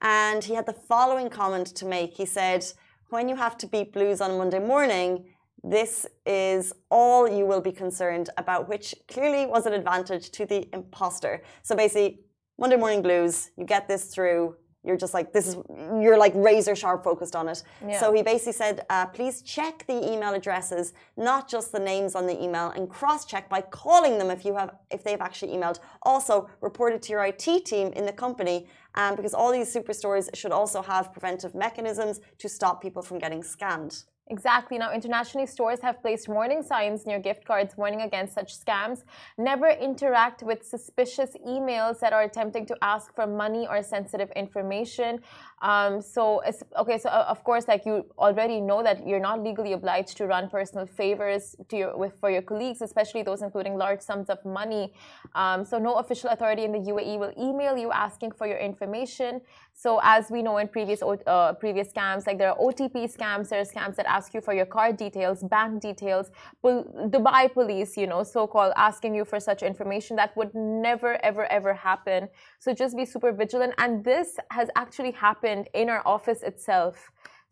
And 0.00 0.44
he 0.44 0.54
had 0.54 0.66
the 0.66 0.72
following 0.72 1.28
comment 1.28 1.66
to 1.74 1.86
make. 1.86 2.14
He 2.14 2.24
said, 2.24 2.64
When 3.10 3.28
you 3.28 3.34
have 3.34 3.58
to 3.58 3.66
beat 3.66 3.92
blues 3.92 4.20
on 4.20 4.38
Monday 4.38 4.60
morning, 4.60 5.24
this 5.64 6.06
is 6.24 6.72
all 6.88 7.26
you 7.26 7.46
will 7.46 7.60
be 7.60 7.72
concerned 7.72 8.30
about, 8.38 8.68
which 8.68 8.94
clearly 9.08 9.44
was 9.44 9.66
an 9.66 9.72
advantage 9.72 10.30
to 10.32 10.46
the 10.46 10.68
imposter. 10.72 11.42
So 11.62 11.74
basically, 11.74 12.20
Monday 12.60 12.76
morning 12.76 13.02
blues, 13.02 13.50
you 13.56 13.64
get 13.64 13.88
this 13.88 14.04
through. 14.14 14.54
You're 14.84 14.96
just 14.96 15.14
like, 15.14 15.32
this 15.32 15.48
is, 15.48 15.56
you're 16.00 16.18
like 16.18 16.32
razor 16.34 16.76
sharp 16.76 17.02
focused 17.02 17.34
on 17.34 17.48
it. 17.48 17.62
Yeah. 17.86 17.98
So 18.00 18.12
he 18.12 18.22
basically 18.22 18.52
said, 18.52 18.84
uh, 18.90 19.06
please 19.06 19.40
check 19.42 19.84
the 19.86 20.12
email 20.12 20.34
addresses, 20.34 20.92
not 21.16 21.48
just 21.48 21.72
the 21.72 21.78
names 21.78 22.14
on 22.14 22.26
the 22.26 22.42
email, 22.42 22.70
and 22.70 22.88
cross 22.88 23.24
check 23.24 23.48
by 23.48 23.62
calling 23.62 24.18
them 24.18 24.30
if 24.30 24.44
you 24.44 24.54
have, 24.54 24.76
if 24.90 25.02
they've 25.02 25.20
actually 25.20 25.52
emailed. 25.52 25.78
Also, 26.02 26.48
report 26.60 26.92
it 26.92 27.02
to 27.02 27.12
your 27.12 27.24
IT 27.24 27.64
team 27.64 27.88
in 27.94 28.04
the 28.04 28.12
company, 28.12 28.68
um, 28.94 29.16
because 29.16 29.34
all 29.34 29.50
these 29.50 29.74
superstores 29.74 30.34
should 30.36 30.52
also 30.52 30.82
have 30.82 31.12
preventive 31.12 31.54
mechanisms 31.54 32.20
to 32.38 32.48
stop 32.48 32.82
people 32.82 33.02
from 33.02 33.18
getting 33.18 33.42
scammed. 33.42 34.04
Exactly. 34.28 34.78
Now, 34.78 34.90
internationally, 34.90 35.46
stores 35.46 35.80
have 35.80 36.00
placed 36.00 36.28
warning 36.28 36.62
signs 36.62 37.04
near 37.04 37.18
gift 37.18 37.44
cards 37.44 37.76
warning 37.76 38.00
against 38.00 38.32
such 38.32 38.58
scams. 38.58 39.04
Never 39.36 39.68
interact 39.68 40.42
with 40.42 40.64
suspicious 40.64 41.36
emails 41.46 42.00
that 42.00 42.14
are 42.14 42.22
attempting 42.22 42.64
to 42.66 42.76
ask 42.80 43.14
for 43.14 43.26
money 43.26 43.66
or 43.68 43.82
sensitive 43.82 44.30
information. 44.30 45.20
Um, 45.64 46.02
so, 46.02 46.42
okay, 46.78 46.98
so 46.98 47.08
uh, 47.08 47.24
of 47.26 47.42
course, 47.42 47.66
like 47.66 47.86
you 47.86 48.04
already 48.18 48.60
know 48.60 48.82
that 48.82 49.08
you're 49.08 49.24
not 49.30 49.42
legally 49.42 49.72
obliged 49.72 50.14
to 50.18 50.26
run 50.26 50.50
personal 50.50 50.84
favors 50.84 51.56
to 51.70 51.76
your 51.78 51.96
with 51.96 52.14
for 52.20 52.30
your 52.30 52.42
colleagues, 52.42 52.82
especially 52.82 53.22
those 53.22 53.40
including 53.40 53.74
large 53.78 54.02
sums 54.02 54.28
of 54.28 54.44
money. 54.44 54.92
Um, 55.34 55.64
so, 55.64 55.78
no 55.78 55.94
official 55.94 56.28
authority 56.28 56.64
in 56.64 56.72
the 56.72 56.80
UAE 56.92 57.18
will 57.18 57.32
email 57.38 57.78
you 57.78 57.90
asking 57.90 58.32
for 58.32 58.46
your 58.46 58.58
information. 58.58 59.40
So, 59.72 60.00
as 60.02 60.30
we 60.30 60.42
know 60.42 60.58
in 60.58 60.68
previous 60.68 61.00
uh, 61.02 61.54
previous 61.54 61.88
scams, 61.90 62.26
like 62.26 62.36
there 62.36 62.50
are 62.52 62.58
OTP 62.58 62.96
scams, 63.16 63.48
there 63.48 63.60
are 63.60 63.70
scams 63.74 63.94
that 63.96 64.06
ask 64.06 64.34
you 64.34 64.42
for 64.42 64.52
your 64.52 64.66
card 64.66 64.98
details, 64.98 65.42
bank 65.42 65.80
details. 65.80 66.30
Pol- 66.60 66.84
Dubai 67.08 67.50
police, 67.50 67.96
you 67.96 68.06
know, 68.06 68.22
so-called 68.22 68.74
asking 68.76 69.14
you 69.14 69.24
for 69.24 69.40
such 69.40 69.62
information 69.62 70.14
that 70.16 70.36
would 70.36 70.54
never, 70.54 71.12
ever, 71.24 71.50
ever 71.50 71.72
happen. 71.72 72.28
So 72.58 72.74
just 72.74 72.94
be 72.96 73.06
super 73.06 73.32
vigilant. 73.32 73.72
And 73.78 74.04
this 74.04 74.36
has 74.50 74.68
actually 74.76 75.12
happened 75.12 75.53
in 75.80 75.86
our 75.94 76.02
office 76.14 76.40
itself. 76.50 76.94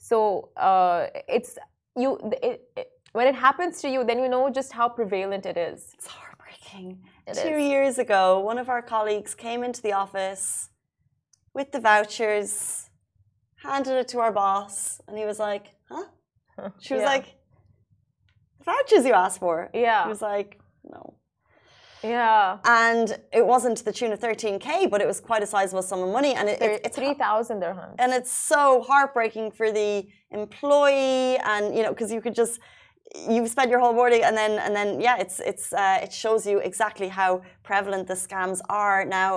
So 0.09 0.17
uh, 0.57 1.01
it's 1.37 1.53
you. 2.03 2.09
It, 2.49 2.57
it, 2.81 2.87
when 3.19 3.27
it 3.33 3.37
happens 3.47 3.75
to 3.83 3.89
you, 3.95 4.01
then 4.09 4.19
you 4.23 4.29
know 4.35 4.45
just 4.61 4.71
how 4.79 4.87
prevalent 4.99 5.45
it 5.53 5.57
is. 5.69 5.81
It's 5.99 6.09
heartbreaking. 6.17 6.89
It 7.27 7.35
Two 7.47 7.57
is. 7.63 7.69
years 7.73 7.95
ago, 8.07 8.23
one 8.51 8.59
of 8.59 8.69
our 8.75 8.83
colleagues 8.95 9.33
came 9.47 9.61
into 9.69 9.81
the 9.83 9.93
office 10.05 10.45
with 11.55 11.69
the 11.75 11.81
vouchers, 11.91 12.89
handed 13.67 13.95
it 14.03 14.09
to 14.13 14.19
our 14.25 14.33
boss, 14.43 15.01
and 15.07 15.15
he 15.21 15.25
was 15.33 15.39
like, 15.49 15.65
huh? 15.91 16.07
She 16.85 16.95
was 16.95 17.03
Yeah. 17.03 17.15
like, 17.15 17.27
the 18.59 18.65
vouchers 18.73 19.05
you 19.09 19.13
asked 19.25 19.41
for? 19.41 19.57
Yeah. 19.75 20.05
He 20.05 20.09
was 20.09 20.23
like, 20.23 20.51
no. 20.95 21.03
Yeah. 22.03 22.59
And 22.65 23.19
it 23.33 23.47
wasn't 23.47 23.77
to 23.79 23.85
the 23.85 23.93
tune 23.93 24.13
of 24.13 24.21
13K, 24.21 24.91
but 24.91 25.01
it 25.01 25.07
was 25.07 25.21
quite 25.21 25.43
a 25.43 25.47
sizable 25.47 25.83
sum 25.83 26.01
of 26.03 26.11
money. 26.11 26.35
And 26.35 26.49
it, 26.49 26.61
it, 26.61 26.81
it's 26.85 26.97
Three 26.97 27.15
thousand 27.15 27.61
dirhams. 27.63 27.95
and 27.99 28.13
it's 28.13 28.33
so 28.33 28.83
heartbreaking 28.83 29.53
for 29.53 29.71
the 29.73 30.07
employee 30.31 31.37
and 31.39 31.75
you 31.77 31.83
know 31.83 31.91
because 31.91 32.11
you 32.13 32.21
could 32.21 32.35
just 32.35 32.59
you've 33.29 33.49
spent 33.49 33.71
your 33.71 33.81
whole 33.81 33.93
morning 33.93 34.23
and 34.25 34.35
then 34.37 34.53
and 34.59 34.75
then 34.75 35.01
yeah 35.01 35.17
it's 35.19 35.41
it's 35.41 35.73
uh, 35.73 35.99
it 36.03 36.13
shows 36.13 36.47
you 36.47 36.59
exactly 36.59 37.09
how 37.09 37.43
prevalent 37.63 38.07
the 38.09 38.15
scams 38.15 38.61
are 38.71 39.05
now 39.05 39.31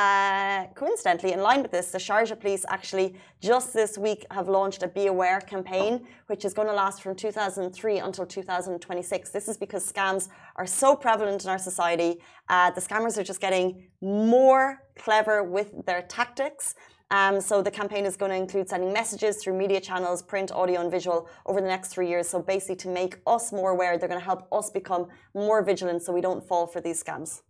uh, 0.00 0.66
coincidentally, 0.74 1.32
in 1.32 1.40
line 1.40 1.60
with 1.60 1.72
this, 1.72 1.90
the 1.90 1.98
Sharjah 1.98 2.38
police 2.40 2.64
actually 2.68 3.16
just 3.40 3.74
this 3.74 3.98
week 3.98 4.24
have 4.30 4.48
launched 4.48 4.82
a 4.82 4.88
Be 4.88 5.08
Aware 5.08 5.40
campaign, 5.40 6.06
which 6.28 6.44
is 6.46 6.54
going 6.54 6.68
to 6.68 6.74
last 6.74 7.02
from 7.02 7.14
2003 7.14 7.98
until 7.98 8.24
2026. 8.24 9.30
This 9.30 9.46
is 9.48 9.58
because 9.58 9.90
scams 9.92 10.28
are 10.56 10.66
so 10.66 10.96
prevalent 10.96 11.44
in 11.44 11.50
our 11.50 11.58
society. 11.58 12.20
Uh, 12.48 12.70
the 12.70 12.80
scammers 12.80 13.18
are 13.18 13.22
just 13.22 13.40
getting 13.40 13.88
more 14.00 14.82
clever 14.98 15.42
with 15.42 15.84
their 15.84 16.02
tactics. 16.02 16.74
Um, 17.10 17.40
so 17.40 17.60
the 17.60 17.70
campaign 17.70 18.06
is 18.06 18.16
going 18.16 18.30
to 18.30 18.38
include 18.38 18.70
sending 18.70 18.92
messages 18.92 19.36
through 19.36 19.58
media 19.58 19.80
channels, 19.80 20.22
print, 20.22 20.50
audio, 20.52 20.80
and 20.80 20.90
visual 20.90 21.28
over 21.44 21.60
the 21.60 21.68
next 21.68 21.88
three 21.88 22.08
years. 22.08 22.26
So 22.26 22.40
basically, 22.40 22.76
to 22.76 22.88
make 22.88 23.18
us 23.26 23.52
more 23.52 23.72
aware, 23.72 23.98
they're 23.98 24.08
going 24.08 24.20
to 24.20 24.24
help 24.24 24.48
us 24.50 24.70
become 24.70 25.08
more 25.34 25.62
vigilant 25.62 26.02
so 26.02 26.12
we 26.12 26.22
don't 26.22 26.42
fall 26.42 26.66
for 26.66 26.80
these 26.80 27.02
scams. 27.02 27.42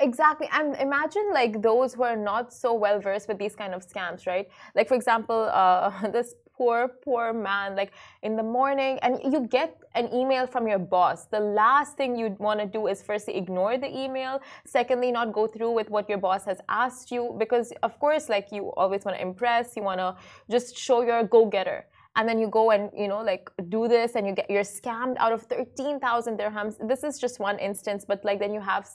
Exactly. 0.00 0.48
And 0.52 0.76
imagine 0.76 1.30
like 1.32 1.60
those 1.60 1.92
who 1.94 2.02
are 2.04 2.16
not 2.16 2.52
so 2.52 2.72
well 2.72 3.00
versed 3.00 3.28
with 3.28 3.38
these 3.38 3.54
kind 3.54 3.74
of 3.74 3.86
scams, 3.86 4.26
right? 4.26 4.48
Like 4.74 4.88
for 4.88 4.94
example, 4.94 5.50
uh, 5.52 6.08
this 6.12 6.34
poor, 6.56 6.88
poor 7.04 7.32
man, 7.32 7.76
like 7.76 7.92
in 8.22 8.36
the 8.36 8.42
morning, 8.42 8.98
and 9.02 9.18
you 9.32 9.46
get 9.46 9.78
an 9.94 10.12
email 10.12 10.46
from 10.46 10.66
your 10.66 10.78
boss. 10.78 11.26
The 11.26 11.40
last 11.40 11.96
thing 11.96 12.16
you'd 12.16 12.38
want 12.38 12.60
to 12.60 12.66
do 12.66 12.86
is 12.86 13.02
firstly 13.02 13.36
ignore 13.36 13.76
the 13.76 13.88
email. 13.88 14.40
Secondly, 14.66 15.12
not 15.12 15.32
go 15.32 15.46
through 15.46 15.72
with 15.72 15.90
what 15.90 16.08
your 16.08 16.18
boss 16.18 16.44
has 16.46 16.60
asked 16.68 17.10
you 17.10 17.34
because 17.38 17.72
of 17.82 17.98
course, 17.98 18.28
like 18.30 18.48
you 18.52 18.72
always 18.76 19.04
want 19.04 19.16
to 19.18 19.22
impress, 19.22 19.76
you 19.76 19.82
want 19.82 20.00
to 20.00 20.16
just 20.50 20.76
show 20.76 21.02
you're 21.02 21.18
a 21.20 21.24
go-getter 21.26 21.84
and 22.16 22.28
then 22.28 22.38
you 22.38 22.48
go 22.48 22.70
and 22.72 22.90
you 22.96 23.06
know 23.06 23.22
like 23.22 23.50
do 23.68 23.86
this 23.86 24.16
and 24.16 24.26
you 24.26 24.34
get 24.34 24.50
you're 24.50 24.64
scammed 24.64 25.16
out 25.18 25.32
of 25.32 25.42
13,000 25.44 26.38
dirhams 26.38 26.74
this 26.88 27.04
is 27.04 27.20
just 27.20 27.38
one 27.38 27.56
instance 27.60 28.04
but 28.04 28.24
like 28.24 28.40
then 28.40 28.52
you 28.52 28.60
have 28.60 28.88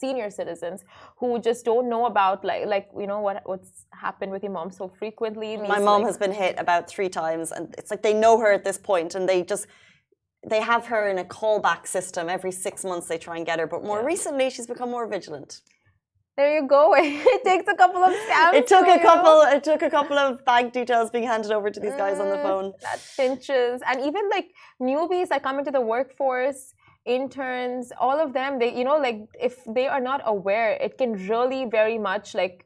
senior 0.00 0.28
citizens 0.30 0.78
who 1.18 1.28
just 1.48 1.60
don't 1.70 1.88
know 1.92 2.02
about 2.12 2.38
like 2.50 2.64
like 2.74 2.86
you 3.02 3.06
know 3.10 3.20
what 3.26 3.36
what's 3.50 3.72
happened 4.06 4.30
with 4.34 4.42
your 4.46 4.52
mom 4.58 4.70
so 4.80 4.84
frequently 5.00 5.50
My 5.56 5.78
mom 5.78 6.00
like- 6.02 6.06
has 6.10 6.18
been 6.24 6.32
hit 6.42 6.54
about 6.64 6.82
three 6.94 7.10
times, 7.22 7.46
and 7.56 7.64
it's 7.78 7.90
like 7.92 8.02
they 8.08 8.14
know 8.24 8.34
her 8.42 8.50
at 8.58 8.64
this 8.68 8.78
point, 8.90 9.10
and 9.16 9.24
they 9.30 9.40
just 9.52 9.64
they 10.52 10.60
have 10.72 10.86
her 10.92 11.02
in 11.12 11.18
a 11.18 11.24
callback 11.38 11.82
system. 11.96 12.24
Every 12.38 12.52
six 12.66 12.74
months, 12.90 13.06
they 13.10 13.18
try 13.26 13.36
and 13.38 13.44
get 13.50 13.56
her. 13.62 13.66
But 13.74 13.80
more 13.90 14.00
Yeah. 14.00 14.06
recently, 14.14 14.46
she's 14.54 14.66
become 14.74 14.90
more 14.96 15.06
vigilant. 15.18 15.52
there 16.38 16.52
you 16.58 16.62
go 16.78 16.82
it 17.36 17.42
takes 17.50 17.66
a 17.74 17.76
couple 17.82 18.02
of 18.08 18.12
scams 18.24 18.54
It 18.60 18.66
took 18.74 18.86
a 18.94 18.96
you. 18.98 19.06
couple. 19.10 19.36
It 19.56 19.62
took 19.70 19.82
a 19.90 19.92
couple 19.96 20.18
of 20.26 20.30
bank 20.50 20.66
details 20.78 21.06
being 21.16 21.26
handed 21.32 21.50
over 21.56 21.68
to 21.76 21.80
these 21.84 21.96
guys 22.02 22.16
on 22.24 22.28
the 22.34 22.38
Mm, 22.40 22.46
phone. 22.46 22.66
That 22.88 23.00
pinches. 23.20 23.76
And 23.88 23.96
even 24.08 24.24
like 24.36 24.46
newbies 24.88 25.28
that 25.32 25.40
come 25.46 25.56
into 25.60 25.72
the 25.78 25.84
workforce, 25.94 26.62
interns, 27.04 27.92
all 27.98 28.18
of 28.20 28.32
them, 28.32 28.58
they, 28.58 28.76
you 28.76 28.84
know, 28.84 28.98
like 28.98 29.26
if 29.40 29.56
they 29.66 29.88
are 29.88 30.00
not 30.00 30.20
aware, 30.24 30.72
it 30.72 30.98
can 30.98 31.12
really 31.28 31.64
very 31.64 31.98
much 31.98 32.34
like, 32.34 32.64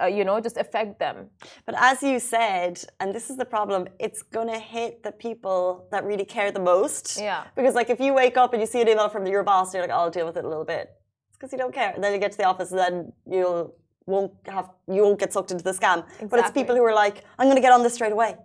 uh, 0.00 0.06
you 0.06 0.24
know, 0.24 0.40
just 0.40 0.56
affect 0.56 0.98
them. 0.98 1.28
But 1.64 1.76
as 1.78 2.02
you 2.02 2.18
said, 2.18 2.82
and 3.00 3.14
this 3.14 3.30
is 3.30 3.36
the 3.36 3.44
problem, 3.44 3.86
it's 3.98 4.22
going 4.22 4.48
to 4.48 4.58
hit 4.58 5.02
the 5.02 5.12
people 5.12 5.86
that 5.92 6.04
really 6.04 6.24
care 6.24 6.50
the 6.50 6.60
most. 6.60 7.18
Yeah. 7.20 7.44
Because, 7.54 7.74
like, 7.74 7.88
if 7.88 8.00
you 8.00 8.12
wake 8.12 8.36
up 8.36 8.52
and 8.52 8.60
you 8.60 8.66
see 8.66 8.80
an 8.80 8.88
email 8.88 9.08
from 9.08 9.26
your 9.26 9.44
boss, 9.44 9.72
you're 9.72 9.82
like, 9.82 9.92
I'll 9.92 10.10
deal 10.10 10.26
with 10.26 10.36
it 10.36 10.44
a 10.44 10.48
little 10.48 10.64
bit. 10.64 10.90
It's 11.28 11.38
because 11.38 11.52
you 11.52 11.58
don't 11.58 11.72
care. 11.72 11.92
And 11.94 12.02
then 12.02 12.12
you 12.12 12.18
get 12.18 12.32
to 12.32 12.38
the 12.38 12.44
office 12.44 12.72
and 12.72 12.80
then 12.80 13.12
you'll 13.26 13.74
won't 14.06 14.32
have 14.46 14.70
you 14.86 15.02
won't 15.02 15.18
get 15.18 15.32
sucked 15.32 15.50
into 15.50 15.64
the 15.64 15.72
scam. 15.72 16.04
But 16.30 16.38
it's 16.38 16.52
people 16.52 16.76
who 16.76 16.84
are 16.84 16.94
like, 16.94 17.24
I'm 17.38 17.46
going 17.46 17.56
to 17.56 17.62
get 17.62 17.72
on 17.72 17.82
this 17.82 17.94
straight 17.94 18.12
away 18.12 18.36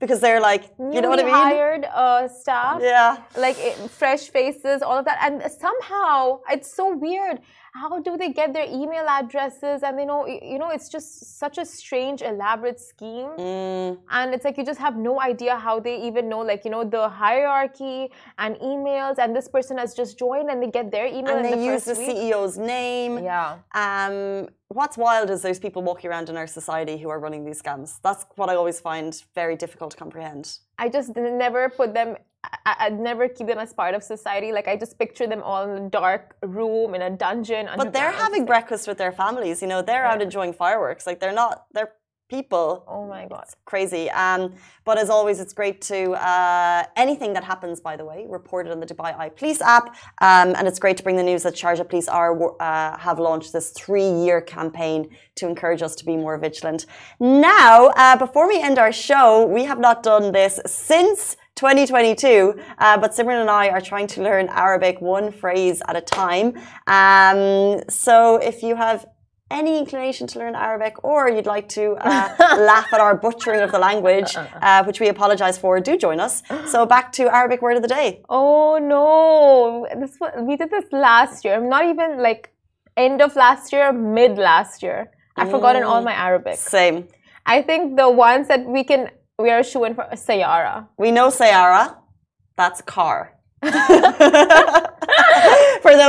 because 0.00 0.20
they're 0.20 0.40
like, 0.40 0.64
you 0.78 1.00
know 1.00 1.10
what 1.10 1.20
I 1.20 1.24
mean? 1.24 1.34
Hired 1.34 1.84
uh, 1.84 2.26
staff. 2.28 2.80
Yeah. 2.82 3.18
like 3.36 3.56
it, 3.58 3.74
fresh 3.90 4.28
faces, 4.30 4.82
all 4.82 4.98
of 4.98 5.04
that, 5.04 5.18
and 5.22 5.42
somehow 5.52 6.40
it's 6.50 6.74
so 6.74 6.96
weird. 6.96 7.38
How 7.72 8.00
do 8.00 8.16
they 8.16 8.32
get 8.32 8.52
their 8.52 8.66
email 8.68 9.06
addresses? 9.08 9.82
And 9.82 9.98
they 9.98 10.04
know, 10.04 10.26
you 10.26 10.58
know, 10.58 10.70
it's 10.70 10.88
just 10.88 11.38
such 11.38 11.56
a 11.58 11.64
strange, 11.64 12.20
elaborate 12.22 12.80
scheme. 12.80 13.30
Mm, 13.38 13.98
And 14.10 14.34
it's 14.34 14.44
like 14.44 14.56
you 14.58 14.64
just 14.64 14.80
have 14.80 14.96
no 14.96 15.20
idea 15.20 15.56
how 15.56 15.78
they 15.80 15.96
even 16.02 16.28
know, 16.28 16.40
like 16.40 16.64
you 16.64 16.70
know, 16.70 16.84
the 16.84 17.08
hierarchy 17.08 18.10
and 18.38 18.56
emails. 18.56 19.18
And 19.18 19.34
this 19.34 19.48
person 19.48 19.78
has 19.78 19.94
just 19.94 20.18
joined, 20.18 20.50
and 20.50 20.62
they 20.62 20.70
get 20.70 20.90
their 20.90 21.06
email 21.06 21.36
and 21.36 21.44
they 21.44 21.54
the 21.54 21.64
use 21.64 21.84
the 21.84 21.94
week. 21.94 22.08
CEO's 22.16 22.58
name. 22.58 23.22
Yeah, 23.22 23.58
Um, 23.74 24.48
what's 24.68 24.96
wild 24.98 25.30
is 25.30 25.42
there's 25.42 25.58
people 25.60 25.82
walking 25.82 26.10
around 26.10 26.28
in 26.28 26.36
our 26.36 26.46
society 26.46 26.96
who 26.98 27.08
are 27.08 27.20
running 27.20 27.44
these 27.44 27.60
scams. 27.62 27.98
That's 28.02 28.26
what 28.36 28.48
I 28.48 28.54
always 28.56 28.80
find 28.80 29.10
very 29.34 29.56
difficult 29.56 29.92
to 29.92 29.96
comprehend. 29.96 30.58
I 30.78 30.88
just 30.88 31.14
never 31.16 31.68
put 31.68 31.94
them. 31.94 32.16
I, 32.44 32.76
I'd 32.80 32.98
never 32.98 33.28
keep 33.28 33.46
them 33.46 33.58
as 33.58 33.72
part 33.72 33.94
of 33.94 34.02
society. 34.02 34.52
Like 34.52 34.68
I 34.68 34.76
just 34.76 34.98
picture 34.98 35.26
them 35.26 35.42
all 35.42 35.68
in 35.68 35.84
a 35.84 35.88
dark 35.90 36.36
room 36.42 36.94
in 36.94 37.02
a 37.02 37.10
dungeon. 37.10 37.68
But 37.76 37.92
they're 37.92 38.12
having 38.12 38.46
breakfast 38.46 38.88
with 38.88 38.98
their 38.98 39.12
families. 39.12 39.60
You 39.62 39.68
know, 39.68 39.82
they're 39.82 40.06
out 40.06 40.22
enjoying 40.22 40.52
fireworks. 40.52 41.06
Like 41.06 41.20
they're 41.20 41.32
not. 41.32 41.66
They're 41.72 41.92
people. 42.30 42.84
Oh 42.86 43.06
my 43.06 43.26
god. 43.26 43.46
Crazy. 43.64 44.08
Um, 44.10 44.54
but 44.84 44.96
as 44.98 45.10
always, 45.10 45.40
it's 45.40 45.52
great 45.52 45.80
to 45.82 46.12
uh, 46.12 46.84
anything 46.96 47.32
that 47.34 47.44
happens. 47.44 47.80
By 47.80 47.96
the 47.96 48.04
way, 48.04 48.24
reported 48.28 48.72
on 48.72 48.80
the 48.80 48.86
Dubai 48.86 49.18
Eye 49.18 49.30
Police 49.30 49.60
app, 49.60 49.88
um, 50.22 50.54
and 50.56 50.66
it's 50.68 50.78
great 50.78 50.96
to 50.98 51.02
bring 51.02 51.16
the 51.16 51.22
news 51.24 51.42
that 51.42 51.54
Sharjah 51.54 51.88
Police 51.88 52.08
are 52.08 52.32
uh, 52.62 52.96
have 52.98 53.18
launched 53.18 53.52
this 53.52 53.72
three-year 53.72 54.40
campaign 54.42 55.10
to 55.34 55.46
encourage 55.46 55.82
us 55.82 55.94
to 55.96 56.04
be 56.06 56.16
more 56.16 56.38
vigilant. 56.38 56.86
Now, 57.18 57.88
uh, 57.88 58.16
before 58.16 58.46
we 58.48 58.62
end 58.62 58.78
our 58.78 58.92
show, 58.92 59.44
we 59.44 59.64
have 59.64 59.80
not 59.80 60.02
done 60.02 60.32
this 60.32 60.60
since 60.66 61.36
2022, 61.60 62.58
uh, 62.78 62.96
but 62.96 63.10
Simran 63.12 63.42
and 63.42 63.50
I 63.50 63.68
are 63.68 63.82
trying 63.82 64.06
to 64.14 64.22
learn 64.22 64.48
Arabic 64.48 64.98
one 65.02 65.30
phrase 65.30 65.82
at 65.86 65.94
a 65.94 66.00
time. 66.00 66.58
Um, 66.86 67.82
so 67.90 68.36
if 68.36 68.62
you 68.62 68.76
have 68.76 69.04
any 69.50 69.76
inclination 69.76 70.26
to 70.28 70.38
learn 70.38 70.54
Arabic 70.54 71.04
or 71.04 71.28
you'd 71.28 71.44
like 71.44 71.68
to 71.80 71.96
uh, 72.00 72.34
laugh 72.70 72.86
at 72.94 73.00
our 73.00 73.14
butchering 73.14 73.60
of 73.60 73.72
the 73.72 73.78
language, 73.78 74.34
uh, 74.62 74.82
which 74.84 75.00
we 75.00 75.08
apologize 75.08 75.58
for, 75.58 75.78
do 75.80 75.98
join 75.98 76.18
us. 76.18 76.42
So 76.66 76.86
back 76.86 77.12
to 77.18 77.28
Arabic 77.28 77.60
word 77.60 77.76
of 77.76 77.82
the 77.82 77.88
day. 77.88 78.22
Oh 78.30 78.78
no! 78.80 79.86
This 80.00 80.16
was, 80.18 80.32
we 80.48 80.56
did 80.56 80.70
this 80.70 80.86
last 80.92 81.44
year. 81.44 81.56
I'm 81.56 81.68
Not 81.68 81.84
even 81.84 82.22
like 82.22 82.54
end 82.96 83.20
of 83.20 83.36
last 83.36 83.70
year, 83.70 83.92
mid 83.92 84.38
last 84.38 84.82
year. 84.82 85.10
I've 85.36 85.50
forgotten 85.50 85.82
all 85.82 86.00
my 86.00 86.14
Arabic. 86.14 86.56
Same. 86.56 87.08
I 87.44 87.60
think 87.60 87.96
the 87.96 88.10
ones 88.10 88.48
that 88.48 88.64
we 88.64 88.82
can 88.82 89.10
we 89.40 89.50
are 89.50 89.62
shooing 89.62 89.94
for 89.94 90.04
Sayara. 90.12 90.86
We 90.98 91.10
know 91.10 91.28
Sayara, 91.28 91.96
that's 92.56 92.80
car. 92.82 93.34
for 93.62 93.70
those 93.72 93.82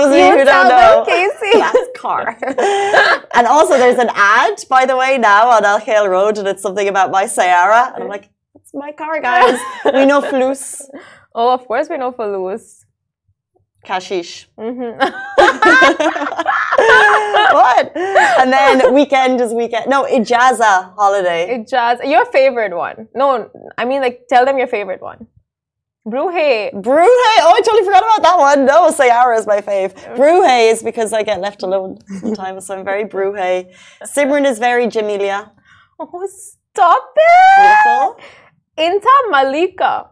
of 0.08 0.14
you, 0.14 0.26
You 0.26 0.38
who 0.40 0.46
don't 0.46 0.70
know, 0.70 1.04
Casey. 1.06 1.52
that's 1.60 1.88
car. 1.98 2.38
and 3.36 3.46
also, 3.48 3.78
there's 3.78 3.98
an 4.00 4.10
ad, 4.14 4.64
by 4.70 4.86
the 4.86 4.96
way, 4.96 5.18
now 5.18 5.50
on 5.50 5.66
Al 5.66 5.80
Khail 5.82 6.08
Road, 6.10 6.38
and 6.38 6.48
it's 6.48 6.62
something 6.62 6.88
about 6.88 7.12
my 7.12 7.26
Sayara. 7.26 7.94
And 7.94 8.04
I'm 8.04 8.10
like, 8.10 8.30
it's 8.56 8.74
my 8.74 8.92
car, 8.94 9.20
guys. 9.22 9.60
we 9.94 10.06
know 10.06 10.22
Flus, 10.22 10.82
Oh, 11.34 11.54
of 11.54 11.66
course 11.68 11.88
we 11.90 11.98
know 11.98 12.12
Falus. 12.12 12.86
Kashish. 13.86 14.46
hmm 14.58 14.98
what? 15.00 16.48
And 17.96 18.52
then 18.52 18.94
weekend 18.94 19.42
is 19.42 19.54
weekend. 19.54 19.88
No, 19.90 20.04
Ijaza 20.06 20.94
holiday. 20.96 21.66
Just 21.68 22.04
your 22.06 22.26
favorite 22.26 22.76
one. 22.76 23.08
No, 23.16 23.50
I 23.78 23.86
mean 23.86 24.02
like 24.02 24.28
tell 24.30 24.46
them 24.46 24.58
your 24.58 24.68
favorite 24.68 25.02
one. 25.02 25.28
Bruhe. 26.08 26.74
Bruhe. 26.74 27.08
Oh, 27.44 27.54
I 27.56 27.62
totally 27.64 27.84
forgot 27.86 28.04
about 28.04 28.24
that 28.24 28.38
one. 28.40 28.66
No, 28.66 28.90
Sayara 28.90 29.38
is 29.38 29.46
my 29.46 29.62
fave. 29.62 29.94
Bruhe 30.16 30.72
is 30.72 30.82
because 30.82 31.14
I 31.14 31.22
get 31.22 31.40
left 31.40 31.62
alone 31.62 32.00
sometimes, 32.20 32.66
so 32.66 32.76
I'm 32.76 32.84
very 32.84 33.06
Bruhe. 33.06 33.72
Simran 34.04 34.50
is 34.50 34.58
very 34.58 34.88
Jamelia. 34.88 35.52
Oh, 36.00 36.28
stop 36.28 37.14
it! 37.16 37.84
Beautiful. 37.86 38.20
Inta 38.78 39.30
Malika. 39.30 40.11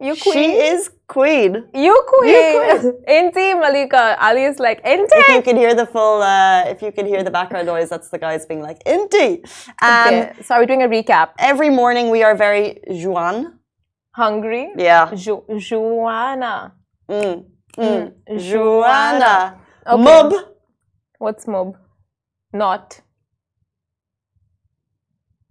You 0.00 0.16
queen. 0.16 0.32
She 0.32 0.52
is 0.72 0.90
queen. 1.08 1.64
You 1.74 2.02
queen. 2.08 2.80
queen. 2.80 2.92
Inti 3.08 3.60
Malika. 3.60 4.16
Ali 4.18 4.44
is 4.44 4.58
like 4.58 4.82
Inti. 4.84 5.08
If 5.12 5.28
you 5.36 5.42
can 5.42 5.56
hear 5.56 5.74
the 5.74 5.86
full, 5.86 6.22
uh, 6.22 6.64
if 6.66 6.80
you 6.80 6.90
can 6.90 7.06
hear 7.06 7.22
the 7.22 7.30
background 7.30 7.66
noise, 7.66 7.90
that's 7.90 8.08
the 8.08 8.18
guys 8.18 8.46
being 8.46 8.62
like, 8.62 8.82
Inti. 8.84 9.44
Um, 9.82 10.06
okay, 10.06 10.32
so 10.42 10.54
are 10.54 10.60
we 10.60 10.66
doing 10.66 10.82
a 10.82 10.88
recap? 10.88 11.30
Every 11.38 11.68
morning 11.68 12.08
we 12.10 12.22
are 12.22 12.34
very 12.34 12.80
Juan. 12.88 13.58
Hungry. 14.12 14.72
Yeah. 14.76 15.12
Ju- 15.14 15.44
Juana. 15.48 16.72
Mm. 17.08 17.44
Mm. 17.76 18.12
Mm. 18.28 18.52
Juana. 18.52 19.60
Okay. 19.86 20.02
Mub. 20.02 20.32
What's 21.18 21.46
mob? 21.46 21.76
Not 22.52 23.00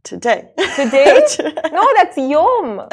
today. 0.04 0.50
Today? 0.76 1.22
no, 1.72 1.88
that's 1.96 2.18
yom. 2.18 2.88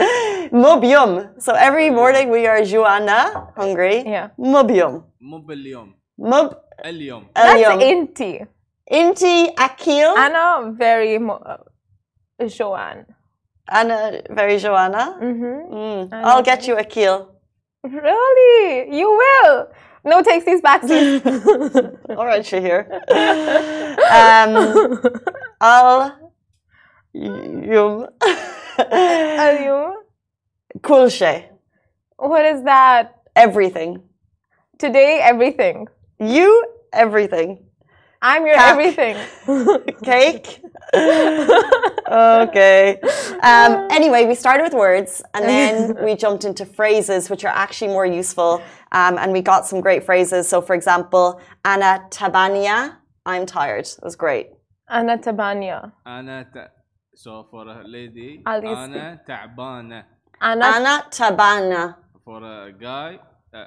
Mob 0.53 0.85
yom. 0.85 1.29
So 1.39 1.55
every 1.55 1.91
morning 1.91 2.31
we 2.31 2.47
are 2.47 2.65
Joanna, 2.65 3.51
hungry. 3.57 4.03
Yeah. 4.07 4.31
Mob 4.39 4.71
yom. 4.71 5.05
Mob 5.21 5.51
el 6.85 6.97
yom. 6.97 7.27
That's 7.35 7.83
inti. 7.83 8.47
Inti 8.91 9.53
akil. 9.59 10.17
Anna 10.17 10.73
very 10.73 11.19
mo- 11.19 11.43
uh, 11.45 12.47
Joanne. 12.47 13.07
Anna 13.69 14.23
very 14.31 14.59
Joanna. 14.59 15.19
Mm-hmm. 15.21 15.75
Mm. 15.75 16.13
Anna. 16.13 16.27
I'll 16.29 16.43
get 16.43 16.67
you 16.69 16.77
akil. 16.77 17.33
Really? 17.83 18.97
You 18.97 19.11
will. 19.11 19.69
No 20.05 20.23
takesies, 20.23 20.61
backsies. 20.61 21.21
All 22.17 22.27
right, 22.27 22.43
Shahir. 22.43 22.87
Um, 24.07 25.01
I'll 25.61 26.26
Yum. 27.16 28.08
Alyum? 28.80 29.94
Kulshe. 30.80 31.46
What 32.18 32.46
is 32.46 32.64
that? 32.64 33.16
Everything. 33.36 34.02
Today, 34.78 35.20
everything. 35.22 35.88
You, 36.20 36.66
everything. 36.94 37.66
I'm 38.22 38.46
your 38.46 38.56
Kak. 38.56 38.72
everything. 38.72 39.18
Cake. 40.04 40.62
okay. 42.08 43.00
Um, 43.42 43.88
anyway, 43.90 44.26
we 44.26 44.36
started 44.36 44.64
with 44.64 44.74
words 44.74 45.24
and 45.34 45.46
then 45.46 46.06
we 46.06 46.16
jumped 46.16 46.44
into 46.44 46.66
phrases, 46.66 47.30
which 47.32 47.44
are 47.44 47.56
actually 47.56 47.88
more 47.88 48.06
useful. 48.06 48.62
Um, 48.92 49.18
and 49.18 49.32
we 49.32 49.42
got 49.42 49.66
some 49.66 49.82
great 49.82 50.04
phrases. 50.04 50.48
So, 50.48 50.62
for 50.62 50.76
example, 50.76 51.42
Anna 51.66 52.06
Tabania, 52.12 52.98
I'm 53.26 53.48
tired. 53.48 53.88
It 53.88 54.04
was 54.04 54.16
great. 54.16 54.50
Anna 54.88 55.18
Tabania. 55.18 55.92
انا 56.06 56.44
ت... 56.44 56.72
so 57.16 57.48
for 57.52 57.64
a 57.68 57.84
lady 57.84 58.42
Ali 58.48 58.68
is 58.72 58.78
انا 58.78 59.16
تعبانه 59.28 60.04
Anna. 60.42 60.66
Anna 60.76 60.96
Tabana. 61.18 61.96
for 62.26 62.40
a 62.44 62.72
guy 62.72 63.20
uh, 63.54 63.58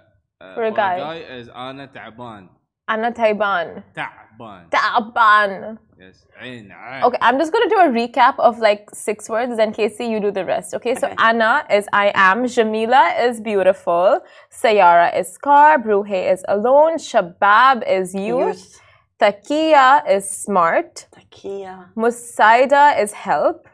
uh, 0.41 0.55
For 0.55 0.65
a 0.65 0.73
guy. 0.73 0.97
is 1.39 1.49
انا 1.49 1.87
تعبان 1.87 2.49
Anna 2.91 3.11
Taiban. 3.13 3.83
تعبان 3.95 4.69
Taban. 4.71 5.79
yes 5.99 6.27
عين 6.37 6.73
عين 6.73 7.03
Okay, 7.05 7.19
I'm 7.23 7.39
just 7.39 7.53
gonna 7.53 7.69
do 7.77 7.81
a 7.89 7.89
recap 8.01 8.35
of 8.39 8.59
like 8.59 8.91
six 8.93 9.29
words, 9.31 9.57
then 9.57 9.73
Casey, 9.73 10.07
you 10.13 10.19
do 10.21 10.31
the 10.31 10.45
rest. 10.45 10.75
Okay, 10.75 10.95
so 10.95 11.07
Okay. 11.07 11.17
Anna 11.29 11.65
is 11.71 11.87
I 11.93 12.13
am, 12.15 12.39
Jamila 12.47 13.05
is 13.27 13.41
beautiful, 13.41 14.21
Sayara 14.63 15.09
is 15.21 15.39
car, 15.39 15.79
Bruhe 15.79 16.21
is 16.35 16.41
alone, 16.57 16.95
Shabab 17.11 17.77
is 17.99 18.15
youth, 18.15 18.63
Youth. 18.65 18.81
Takia 19.21 19.89
is 20.17 20.25
smart, 20.45 21.07
Kia. 21.40 21.92
Musaida 21.96 23.02
is 23.02 23.14
help. 23.14 23.68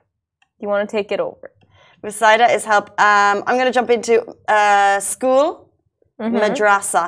You 0.59 0.67
want 0.67 0.87
to 0.87 0.95
take 0.97 1.11
it 1.11 1.19
over? 1.19 1.51
Musaida 2.03 2.53
is 2.53 2.63
help. 2.63 2.89
Um, 3.01 3.43
I'm 3.47 3.55
going 3.59 3.65
to 3.65 3.71
jump 3.71 3.89
into 3.89 4.23
uh, 4.47 4.99
school, 4.99 5.71
mm 6.19 6.25
-hmm. 6.25 6.39
madrasa. 6.39 7.05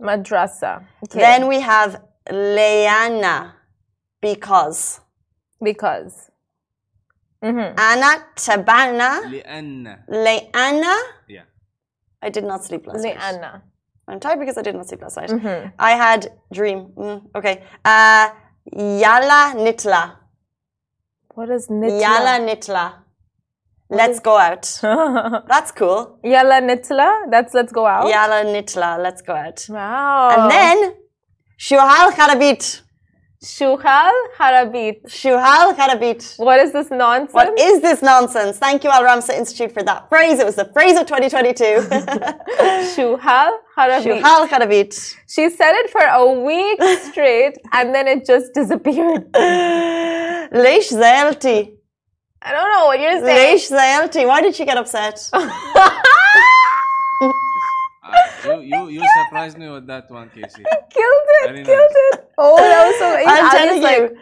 Madrasa. 0.00 0.72
Okay. 1.04 1.20
Then 1.20 1.48
we 1.48 1.60
have 1.60 2.00
Leanna, 2.30 3.36
because. 4.20 5.00
Because. 5.60 6.30
Mm-hmm. 7.42 7.68
Anna 7.88 8.10
tabana. 8.34 9.10
Leanna. 9.30 10.04
Leanna. 10.08 10.94
Yeah. 11.28 11.46
I 12.22 12.30
did 12.30 12.44
not 12.44 12.64
sleep 12.64 12.86
last 12.86 13.04
night. 13.04 13.16
Leanna. 13.16 13.62
I'm 14.08 14.20
tired 14.20 14.38
because 14.38 14.58
I 14.60 14.62
did 14.62 14.74
not 14.74 14.88
sleep 14.88 15.02
last 15.02 15.16
night. 15.16 15.30
Mm 15.30 15.40
-hmm. 15.40 15.72
I 15.78 15.92
had 15.96 16.20
dream. 16.50 16.92
Mm, 16.96 17.18
okay. 17.34 17.54
Uh, 17.84 18.26
yalla 18.66 19.54
nitla. 19.56 20.16
What 21.34 21.50
is 21.50 21.68
nitla? 21.68 22.00
Yalla 22.00 22.38
nitla. 22.46 22.92
Let's 23.88 24.20
go 24.20 24.38
out. 24.38 24.78
That's 25.48 25.72
cool. 25.72 26.18
Yalla 26.22 26.60
nitla. 26.60 27.30
That's 27.30 27.54
let's 27.54 27.72
go 27.72 27.86
out. 27.86 28.08
Yalla 28.08 28.44
nitla. 28.44 28.98
Let's 29.02 29.22
go 29.22 29.34
out. 29.34 29.66
Wow. 29.68 30.30
And 30.30 30.50
then 30.50 30.94
shuhal 31.58 32.10
kharabit. 32.12 32.82
Shuhal 33.42 34.12
Harabit. 34.38 35.02
Shuhal 35.06 35.74
kharabit. 35.74 36.38
What 36.38 36.60
is 36.60 36.72
this 36.72 36.90
nonsense? 36.90 37.32
What 37.32 37.58
is 37.58 37.80
this 37.80 38.02
nonsense? 38.02 38.58
Thank 38.58 38.84
you, 38.84 38.90
Al 38.90 39.02
Ramsa 39.02 39.30
Institute, 39.30 39.72
for 39.72 39.82
that 39.82 40.10
phrase. 40.10 40.38
It 40.38 40.44
was 40.44 40.56
the 40.56 40.66
phrase 40.74 40.98
of 40.98 41.06
2022. 41.06 41.64
Shuhal 42.94 43.52
Harabit. 43.78 44.20
Shuhal 44.20 44.46
kharabit. 44.46 45.16
She 45.26 45.48
said 45.48 45.72
it 45.76 45.88
for 45.88 46.02
a 46.02 46.30
week 46.32 46.82
straight 47.10 47.56
and 47.72 47.94
then 47.94 48.06
it 48.08 48.26
just 48.26 48.52
disappeared. 48.52 49.32
Leish 49.32 50.90
Zaelti. 50.90 51.76
I 52.42 52.52
don't 52.52 52.70
know 52.72 52.86
what 52.86 53.00
you're 53.00 53.24
saying. 53.24 53.52
Leish 53.52 53.70
Zaelti. 53.70 54.26
Why 54.26 54.42
did 54.42 54.54
she 54.54 54.66
get 54.66 54.76
upset? 54.76 55.30
You, 58.56 58.60
you, 58.62 58.88
you 58.96 59.08
surprised 59.24 59.58
me 59.58 59.68
with 59.68 59.86
that 59.86 60.10
one, 60.10 60.28
Casey. 60.30 60.62
Killed 60.90 61.28
it. 61.40 61.46
Very 61.46 61.64
Killed 61.64 61.96
it. 62.12 62.30
Oh, 62.38 62.56
that 62.56 62.86
was 62.86 62.98
so. 62.98 63.06
I'm 63.06 63.46
I 63.46 63.50
telling 63.50 63.82
was 63.82 63.92
you. 63.92 64.02
like, 64.02 64.12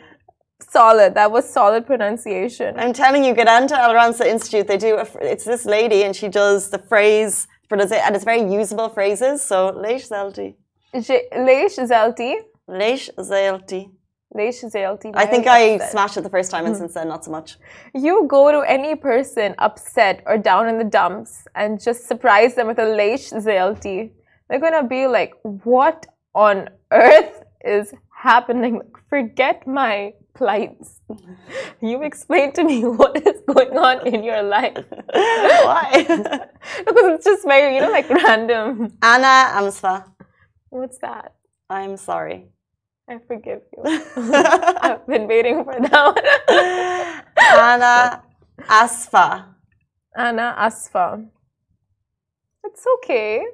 solid. 0.71 1.15
That 1.15 1.31
was 1.31 1.49
solid 1.49 1.87
pronunciation. 1.87 2.79
I'm 2.79 2.93
telling 2.93 3.25
you, 3.25 3.35
get 3.35 3.49
onto 3.49 3.75
Al 3.75 3.95
Ramsa 3.95 4.27
Institute. 4.27 4.67
They 4.67 4.77
do, 4.77 4.97
a, 4.97 5.07
it's 5.21 5.45
this 5.45 5.65
lady 5.65 6.05
and 6.05 6.15
she 6.15 6.29
does 6.29 6.71
the 6.71 6.79
phrase, 6.79 7.47
pronounci- 7.71 8.01
and 8.05 8.15
it's 8.15 8.25
very 8.25 8.43
usable 8.53 8.89
phrases. 8.89 9.43
So, 9.43 9.71
Leish 9.71 10.09
Zaelti. 10.09 10.55
J- 11.01 11.29
Leish 11.37 11.77
Zelti. 11.77 12.37
Leish 12.67 13.11
Zaelti. 13.19 13.91
Leish 14.35 14.61
Zelti. 14.63 15.11
I 15.15 15.25
think 15.25 15.47
I 15.47 15.75
upset. 15.75 15.91
smashed 15.91 16.17
it 16.19 16.23
the 16.23 16.29
first 16.29 16.51
time 16.51 16.67
and 16.67 16.75
mm-hmm. 16.75 16.85
since 16.85 16.95
then, 16.95 17.09
not 17.09 17.25
so 17.25 17.31
much. 17.31 17.57
You 17.95 18.27
go 18.29 18.53
to 18.53 18.61
any 18.61 18.95
person 18.95 19.55
upset 19.59 20.23
or 20.27 20.37
down 20.37 20.69
in 20.69 20.77
the 20.77 20.85
dumps 20.85 21.47
and 21.55 21.81
just 21.81 22.07
surprise 22.07 22.55
them 22.55 22.67
with 22.67 22.79
a 22.79 22.85
Leish 22.85 23.31
Zelti. 23.31 24.11
They're 24.49 24.61
gonna 24.61 24.87
be 24.87 25.07
like, 25.07 25.35
what 25.43 26.07
on 26.35 26.71
earth 26.93 27.43
is 27.65 27.93
happening? 28.11 28.81
Forget 29.09 29.67
my 29.67 30.13
plights. 30.35 31.01
You 31.81 32.03
explain 32.03 32.53
to 32.53 32.65
me 32.65 32.85
what 33.01 33.17
is 33.17 33.43
going 33.47 33.77
on 33.77 34.07
in 34.07 34.23
your 34.23 34.43
life. 34.43 34.85
Why? 35.13 36.07
Because 36.79 37.07
it's 37.15 37.25
just 37.25 37.45
very, 37.47 37.75
you 37.75 37.81
know, 37.81 37.91
like 37.91 38.09
random. 38.09 38.93
Anna 39.03 39.53
Amsfa. 39.59 40.05
What's 40.71 40.99
that? 40.99 41.35
I'm 41.71 41.97
sorry. 41.97 42.47
I 43.09 43.19
forgive 43.27 43.63
you. 43.73 43.83
I've 44.17 45.07
been 45.07 45.27
waiting 45.27 45.65
for 45.65 45.77
that 45.81 46.05
one. 46.15 46.25
Anna 47.59 48.23
Asfa. 48.69 49.45
Anna 50.15 50.55
Asfa. 50.59 51.27
It's 52.65 52.85
okay. 52.97 53.45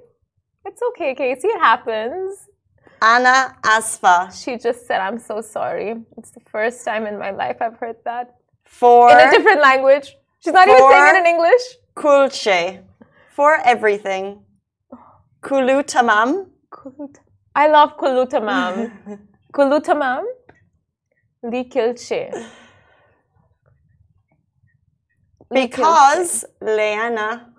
It's 0.66 0.80
okay, 0.90 1.14
Casey. 1.14 1.48
It 1.48 1.60
happens. 1.60 2.48
Anna 3.02 3.54
Asfa. 3.62 4.32
She 4.32 4.56
just 4.56 4.86
said, 4.86 5.00
I'm 5.00 5.18
so 5.18 5.40
sorry. 5.40 5.94
It's 6.16 6.30
the 6.30 6.40
first 6.40 6.84
time 6.84 7.06
in 7.06 7.18
my 7.18 7.30
life 7.30 7.58
I've 7.60 7.76
heard 7.76 7.96
that. 8.04 8.34
For 8.64 9.10
In 9.10 9.28
a 9.28 9.30
different 9.30 9.60
language. 9.60 10.16
She's 10.40 10.52
not 10.54 10.66
even 10.68 10.80
saying 10.90 11.16
it 11.16 11.18
in 11.20 11.26
English. 11.26 11.62
Kulche. 11.96 12.82
For 13.30 13.58
everything. 13.64 14.42
Kulutamam. 15.42 16.46
Kulut- 16.70 17.18
I 17.54 17.68
love 17.68 17.96
Kulutamam. 17.98 19.18
Kulutamam? 19.54 20.24
Li 21.42 21.64
Kilche. 21.64 22.32
Because 25.50 26.44
Leanna. 26.60 27.53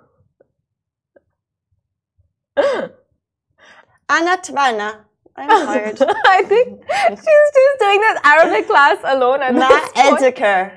Anna 2.58 4.38
Tvana. 4.38 5.06
I'm 5.36 5.50
tired. 5.66 6.02
I 6.02 6.44
think 6.44 6.82
she's 7.10 7.26
just 7.26 7.80
doing 7.80 8.00
this 8.02 8.20
Arabic 8.24 8.68
class 8.68 8.98
alone. 9.04 9.42
And 9.42 9.58
Ma. 9.58 9.68
Edekar. 9.96 10.72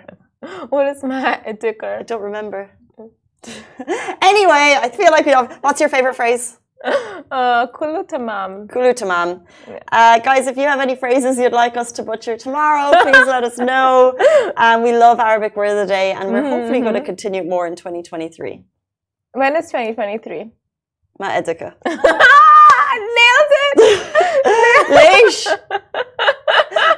What 0.68 0.86
is 0.88 1.02
Ma 1.04 1.36
I 1.44 2.02
don't 2.06 2.22
remember. 2.22 2.70
anyway, 4.22 4.78
I 4.80 4.90
feel 4.94 5.10
like 5.10 5.26
we 5.26 5.32
have. 5.32 5.58
What's 5.60 5.80
your 5.80 5.88
favorite 5.88 6.14
phrase? 6.16 6.58
Uh, 6.84 7.66
Kulutamam. 7.68 8.68
Kulu 8.70 8.94
tamam. 8.94 9.44
Uh, 9.90 10.18
guys, 10.20 10.46
if 10.46 10.56
you 10.56 10.62
have 10.62 10.80
any 10.80 10.94
phrases 10.94 11.38
you'd 11.38 11.52
like 11.52 11.76
us 11.76 11.90
to 11.92 12.02
butcher 12.02 12.36
tomorrow, 12.36 12.92
please 13.02 13.26
let 13.26 13.44
us 13.44 13.58
know. 13.58 14.16
Um, 14.56 14.82
we 14.82 14.96
love 14.96 15.20
Arabic 15.20 15.54
Word 15.56 15.70
of 15.70 15.76
the 15.76 15.86
Day, 15.86 16.12
and 16.12 16.32
we're 16.32 16.42
hopefully 16.42 16.80
going 16.80 16.94
to 16.94 17.00
continue 17.00 17.44
more 17.44 17.66
in 17.66 17.76
2023. 17.76 18.64
When 19.32 19.54
is 19.56 19.66
2023? 19.66 20.50
Ma 21.18 21.30
edika. 21.30 21.74
Nailed 23.18 23.52
it! 23.54 23.78
Leish. 24.98 25.46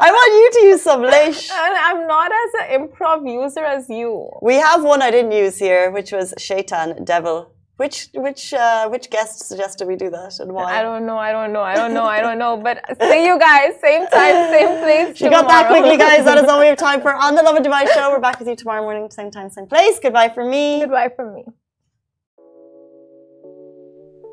I 0.02 0.08
want 0.10 0.30
you 0.40 0.60
to 0.60 0.66
use 0.66 0.82
some 0.82 1.02
leish. 1.02 1.50
And 1.50 1.74
I'm 1.76 2.06
not 2.06 2.30
as 2.32 2.50
an 2.62 2.66
improv 2.88 3.30
user 3.30 3.64
as 3.64 3.88
you. 3.88 4.30
We 4.40 4.54
have 4.54 4.82
one 4.82 5.02
I 5.02 5.10
didn't 5.10 5.32
use 5.32 5.58
here, 5.58 5.90
which 5.90 6.12
was 6.12 6.32
shaitan, 6.38 7.04
devil. 7.04 7.52
Which 7.76 8.08
which 8.14 8.52
uh, 8.52 8.88
which 8.90 9.08
guest 9.08 9.46
suggested 9.48 9.88
we 9.88 9.96
do 9.96 10.10
that 10.10 10.38
and 10.38 10.52
why? 10.52 10.78
I 10.78 10.82
don't 10.82 11.06
know, 11.06 11.16
I 11.16 11.32
don't 11.32 11.50
know, 11.50 11.62
I 11.62 11.74
don't 11.74 11.94
know, 11.94 12.04
I 12.04 12.20
don't 12.20 12.38
know. 12.38 12.58
But 12.58 12.84
see 13.00 13.24
you 13.24 13.38
guys, 13.38 13.72
same 13.80 14.06
time, 14.08 14.34
same 14.52 14.82
place. 14.82 15.16
She 15.16 15.30
got 15.30 15.42
tomorrow. 15.42 15.68
quickly, 15.68 15.96
guys. 15.96 16.26
That 16.26 16.36
is 16.36 16.44
all 16.44 16.60
we 16.60 16.66
have 16.66 16.76
time 16.88 17.00
for 17.00 17.14
on 17.14 17.34
the 17.36 17.42
Lovin 17.42 17.62
Dubai 17.62 17.88
show. 17.94 18.10
We're 18.10 18.20
back 18.20 18.38
with 18.38 18.48
you 18.48 18.56
tomorrow 18.56 18.82
morning, 18.82 19.10
same 19.10 19.30
time, 19.30 19.48
same 19.48 19.66
place. 19.66 19.98
Goodbye 19.98 20.28
from 20.28 20.50
me. 20.50 20.80
Goodbye 20.80 21.10
from 21.16 21.34
me. 21.34 21.44